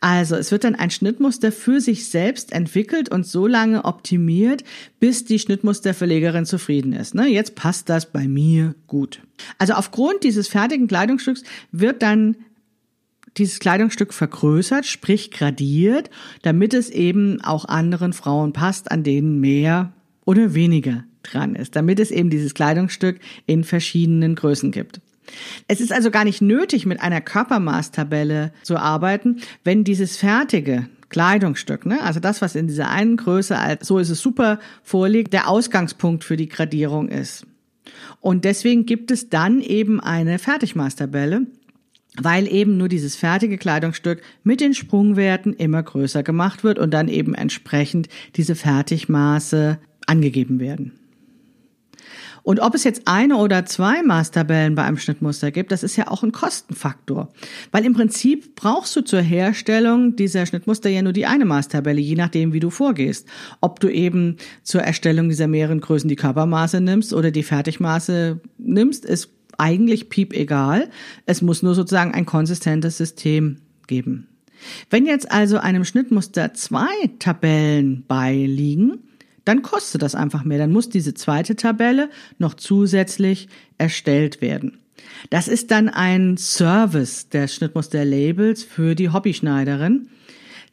Also 0.02 0.36
es 0.36 0.52
wird 0.52 0.64
dann 0.64 0.76
ein 0.76 0.92
Schnittmuster 0.92 1.52
für 1.52 1.82
sich 1.82 2.08
selbst 2.08 2.52
entwickelt 2.52 3.10
und 3.10 3.26
so 3.26 3.48
lange 3.48 3.86
optimiert, 3.86 4.64
bis 5.00 5.26
die 5.26 5.40
Schnittmusterverlegerin 5.40 6.46
zufrieden 6.46 6.94
ist. 6.94 7.16
Ne? 7.16 7.28
Jetzt 7.28 7.56
passt 7.56 7.90
das 7.90 8.06
bei 8.06 8.28
mir 8.28 8.76
gut. 8.88 9.22
Also 9.58 9.74
aufgrund 9.74 10.24
dieses 10.24 10.48
fertigen 10.48 10.88
Kleidungsstücks 10.88 11.44
wird 11.72 12.02
dann 12.02 12.36
dieses 13.38 13.60
Kleidungsstück 13.60 14.13
vergrößert, 14.13 14.86
sprich 14.86 15.32
gradiert, 15.32 16.10
damit 16.41 16.74
es 16.74 16.89
eben 16.89 17.41
auch 17.41 17.65
anderen 17.65 18.13
Frauen 18.13 18.54
passt, 18.54 18.91
an 18.91 19.04
denen 19.04 19.39
mehr 19.39 19.93
oder 20.26 20.54
weniger 20.54 21.04
dran 21.24 21.56
ist, 21.56 21.76
damit 21.76 22.00
es 22.00 22.12
eben 22.12 22.30
dieses 22.30 22.54
Kleidungsstück 22.54 23.19
in 23.46 23.63
verschiedenen 23.63 24.36
Größen 24.36 24.72
gibt. 24.72 25.02
Es 25.67 25.80
ist 25.80 25.93
also 25.93 26.12
gar 26.12 26.26
nicht 26.26 26.41
nötig, 26.41 26.86
mit 26.86 27.02
einer 27.02 27.22
Körpermaßtabelle 27.22 28.52
zu 28.63 28.78
arbeiten, 28.78 29.38
wenn 29.63 29.84
dieses 29.84 30.17
fertige 30.17 30.89
Kleidungsstück, 31.10 31.86
ne, 31.86 32.02
also 32.02 32.19
das, 32.19 32.41
was 32.41 32.56
in 32.56 32.67
dieser 32.67 32.89
einen 32.89 33.17
Größe, 33.17 33.56
so 33.82 34.00
ist 34.00 34.10
es 34.10 34.19
super 34.19 34.60
vorliegt, 34.82 35.32
der 35.32 35.48
Ausgangspunkt 35.48 36.24
für 36.24 36.38
die 36.38 36.50
Gradierung 36.50 37.08
ist. 37.08 37.46
Und 38.19 38.46
deswegen 38.46 38.86
gibt 38.86 39.12
es 39.12 39.30
dann 39.30 39.62
eben 39.62 40.00
eine 40.00 40.39
Fertigmaßtabelle, 40.39 41.46
weil 42.21 42.47
eben 42.47 42.78
nur 42.78 42.89
dieses 42.89 43.15
fertige 43.15 43.58
Kleidungsstück 43.58 44.21
mit 44.43 44.62
den 44.62 44.73
Sprungwerten 44.73 45.54
immer 45.54 45.82
größer 45.82 46.23
gemacht 46.23 46.63
wird 46.63 46.80
und 46.80 46.93
dann 46.93 47.08
eben 47.08 47.34
entsprechend 47.34 48.08
diese 48.36 48.56
Fertigmaße 48.56 49.80
angegeben 50.06 50.60
werden. 50.60 50.93
Und 52.43 52.60
ob 52.60 52.76
es 52.76 52.84
jetzt 52.84 53.04
eine 53.06 53.38
oder 53.38 53.65
zwei 53.65 54.04
Maßtabellen 54.04 54.76
bei 54.76 54.84
einem 54.84 54.97
Schnittmuster 54.97 55.49
gibt, 55.49 55.71
das 55.71 55.82
ist 55.82 55.95
ja 55.95 56.10
auch 56.10 56.23
ein 56.23 56.34
Kostenfaktor. 56.34 57.30
Weil 57.71 57.86
im 57.86 57.93
Prinzip 57.93 58.56
brauchst 58.56 58.93
du 58.97 59.02
zur 59.02 59.21
Herstellung 59.21 60.17
dieser 60.17 60.45
Schnittmuster 60.45 60.89
ja 60.89 61.02
nur 61.02 61.13
die 61.13 61.26
eine 61.26 61.45
Maßtabelle, 61.45 62.02
je 62.02 62.15
nachdem, 62.15 62.52
wie 62.52 62.60
du 62.60 62.69
vorgehst. 62.69 63.30
Ob 63.62 63.80
du 63.80 63.88
eben 63.88 64.36
zur 64.62 64.82
Erstellung 64.82 65.30
dieser 65.30 65.47
mehreren 65.47 65.80
Größen 65.80 66.10
die 66.10 66.17
Körpermaße 66.17 66.82
nimmst 66.82 67.13
oder 67.13 67.32
die 67.32 67.43
Fertigmaße 67.43 68.41
nimmst, 68.58 69.06
ist 69.06 69.30
eigentlich 69.58 70.10
piep 70.10 70.34
egal. 70.34 70.89
Es 71.26 71.42
muss 71.42 71.63
nur 71.63 71.76
sozusagen 71.76 72.13
ein 72.13 72.26
konsistentes 72.26 72.98
System 72.98 73.58
geben. 73.88 74.28
Wenn 74.89 75.06
jetzt 75.06 75.32
also 75.32 75.58
einem 75.58 75.86
Schnittmuster 75.86 76.54
zwei 76.54 76.94
Tabellen 77.20 78.06
beiliegen, 78.08 79.00
dann 79.46 79.62
kostet 79.62 80.02
das 80.02 80.16
einfach 80.16 80.44
mehr. 80.44 80.58
Dann 80.58 80.72
muss 80.72 80.89
diese 80.89 81.13
zweite 81.13 81.56
Tabelle 81.56 82.10
noch 82.38 82.54
zusätzlich 82.54 83.50
erstellt 83.78 84.42
werden. 84.42 84.80
Das 85.30 85.48
ist 85.48 85.72
dann 85.72 85.89
ein 85.89 86.38
Service 86.38 87.30
der 87.30 87.48
Schnittmuster-Labels 87.48 88.63
für 88.63 88.96
die 88.96 89.10
Hobbyschneiderin, 89.10 90.08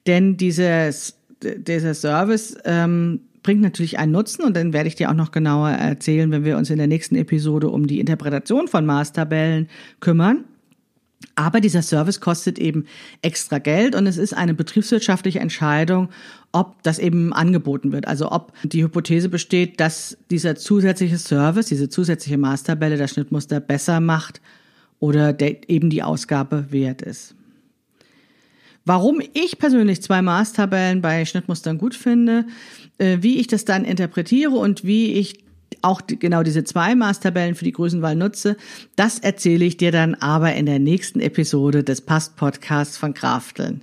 denn 0.07 0.37
dieses, 0.37 1.17
dieser 1.43 1.95
Service 1.95 2.57
ähm, 2.65 3.23
bringt 3.43 3.63
natürlich 3.63 3.99
einen 3.99 4.13
Nutzen 4.13 4.45
und 4.45 4.55
dann 4.57 4.73
werde 4.73 4.89
ich 4.89 4.95
dir 4.95 5.11
auch 5.11 5.15
noch 5.15 5.33
genauer 5.33 5.71
erzählen, 5.71 6.31
wenn 6.31 6.45
wir 6.45 6.57
uns 6.57 6.71
in 6.71 6.79
der 6.79 6.87
nächsten 6.87 7.17
Episode 7.17 7.69
um 7.69 7.87
die 7.87 8.01
Interpretation 8.01 8.69
von 8.69 8.87
Maßtabellen 8.87 9.69
kümmern. 10.01 10.45
Aber 11.35 11.61
dieser 11.61 11.83
Service 11.83 12.21
kostet 12.21 12.59
eben 12.59 12.87
extra 13.23 13.59
Geld 13.59 13.95
und 13.95 14.07
es 14.07 14.17
ist 14.17 14.35
eine 14.35 14.55
betriebswirtschaftliche 14.55 15.41
Entscheidung, 15.41 16.09
ob 16.53 16.83
das 16.83 16.99
eben 16.99 17.33
angeboten 17.33 17.93
wird. 17.93 18.09
Also 18.09 18.33
ob 18.33 18.53
die 18.63 18.83
Hypothese 18.83 19.29
besteht, 19.29 19.81
dass 19.81 20.17
dieser 20.31 20.57
zusätzliche 20.57 21.19
Service, 21.19 21.67
diese 21.67 21.89
zusätzliche 21.89 22.39
Maßtabelle 22.39 22.97
das 22.97 23.11
Schnittmuster 23.13 23.61
besser 23.61 24.01
macht 24.01 24.41
oder 24.99 25.39
eben 25.41 25.91
die 25.91 26.03
Ausgabe 26.03 26.67
wert 26.71 27.03
ist. 27.03 27.35
Warum 28.85 29.21
ich 29.35 29.59
persönlich 29.59 30.03
zwei 30.03 30.23
Maßtabellen 30.23 31.03
bei 31.03 31.25
Schnittmustern 31.25 31.79
gut 31.79 31.95
finde, 31.95 32.47
äh, 32.99 33.19
wie 33.21 33.39
ich 33.39 33.47
das 33.47 33.65
dann 33.65 33.85
interpretiere 33.85 34.53
und 34.53 34.85
wie 34.85 35.13
ich 35.13 35.45
auch 35.83 36.03
genau 36.07 36.43
diese 36.43 36.65
zwei 36.65 36.95
Maßtabellen 36.95 37.55
für 37.55 37.65
die 37.65 37.73
Größenwahl 37.73 38.17
nutze, 38.17 38.57
das 38.97 39.19
erzähle 39.19 39.65
ich 39.65 39.77
dir 39.77 39.93
dann 39.93 40.15
aber 40.15 40.55
in 40.55 40.67
der 40.67 40.79
nächsten 40.79 41.21
Episode 41.21 41.85
des 41.85 42.01
Past-Podcasts 42.01 42.97
von 42.97 43.15
Krafteln. 43.15 43.83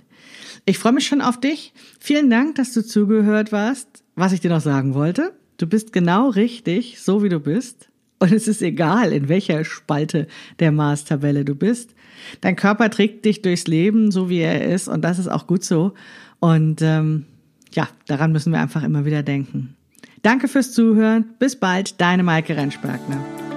Ich 0.64 0.78
freue 0.78 0.92
mich 0.92 1.06
schon 1.06 1.22
auf 1.22 1.40
dich. 1.40 1.72
Vielen 1.98 2.30
Dank, 2.30 2.56
dass 2.56 2.72
du 2.72 2.84
zugehört 2.84 3.52
warst. 3.52 3.88
Was 4.16 4.32
ich 4.32 4.40
dir 4.40 4.50
noch 4.50 4.60
sagen 4.60 4.94
wollte, 4.94 5.32
du 5.56 5.66
bist 5.66 5.92
genau 5.92 6.28
richtig, 6.28 7.00
so 7.00 7.22
wie 7.22 7.28
du 7.28 7.40
bist. 7.40 7.88
Und 8.18 8.32
es 8.32 8.48
ist 8.48 8.62
egal, 8.62 9.12
in 9.12 9.28
welcher 9.28 9.64
Spalte 9.64 10.26
der 10.58 10.72
Mars-Tabelle 10.72 11.44
du 11.44 11.54
bist. 11.54 11.94
Dein 12.40 12.56
Körper 12.56 12.90
trägt 12.90 13.24
dich 13.24 13.42
durchs 13.42 13.66
Leben, 13.66 14.10
so 14.10 14.28
wie 14.28 14.40
er 14.40 14.64
ist, 14.64 14.88
und 14.88 15.02
das 15.02 15.18
ist 15.18 15.28
auch 15.28 15.46
gut 15.46 15.64
so. 15.64 15.94
Und 16.40 16.82
ähm, 16.82 17.26
ja, 17.72 17.88
daran 18.06 18.32
müssen 18.32 18.52
wir 18.52 18.60
einfach 18.60 18.82
immer 18.82 19.04
wieder 19.04 19.22
denken. 19.22 19.76
Danke 20.22 20.48
fürs 20.48 20.72
Zuhören. 20.72 21.26
Bis 21.38 21.56
bald, 21.56 22.00
deine 22.00 22.22
Maike 22.24 22.56
Rentschbergner. 22.56 23.47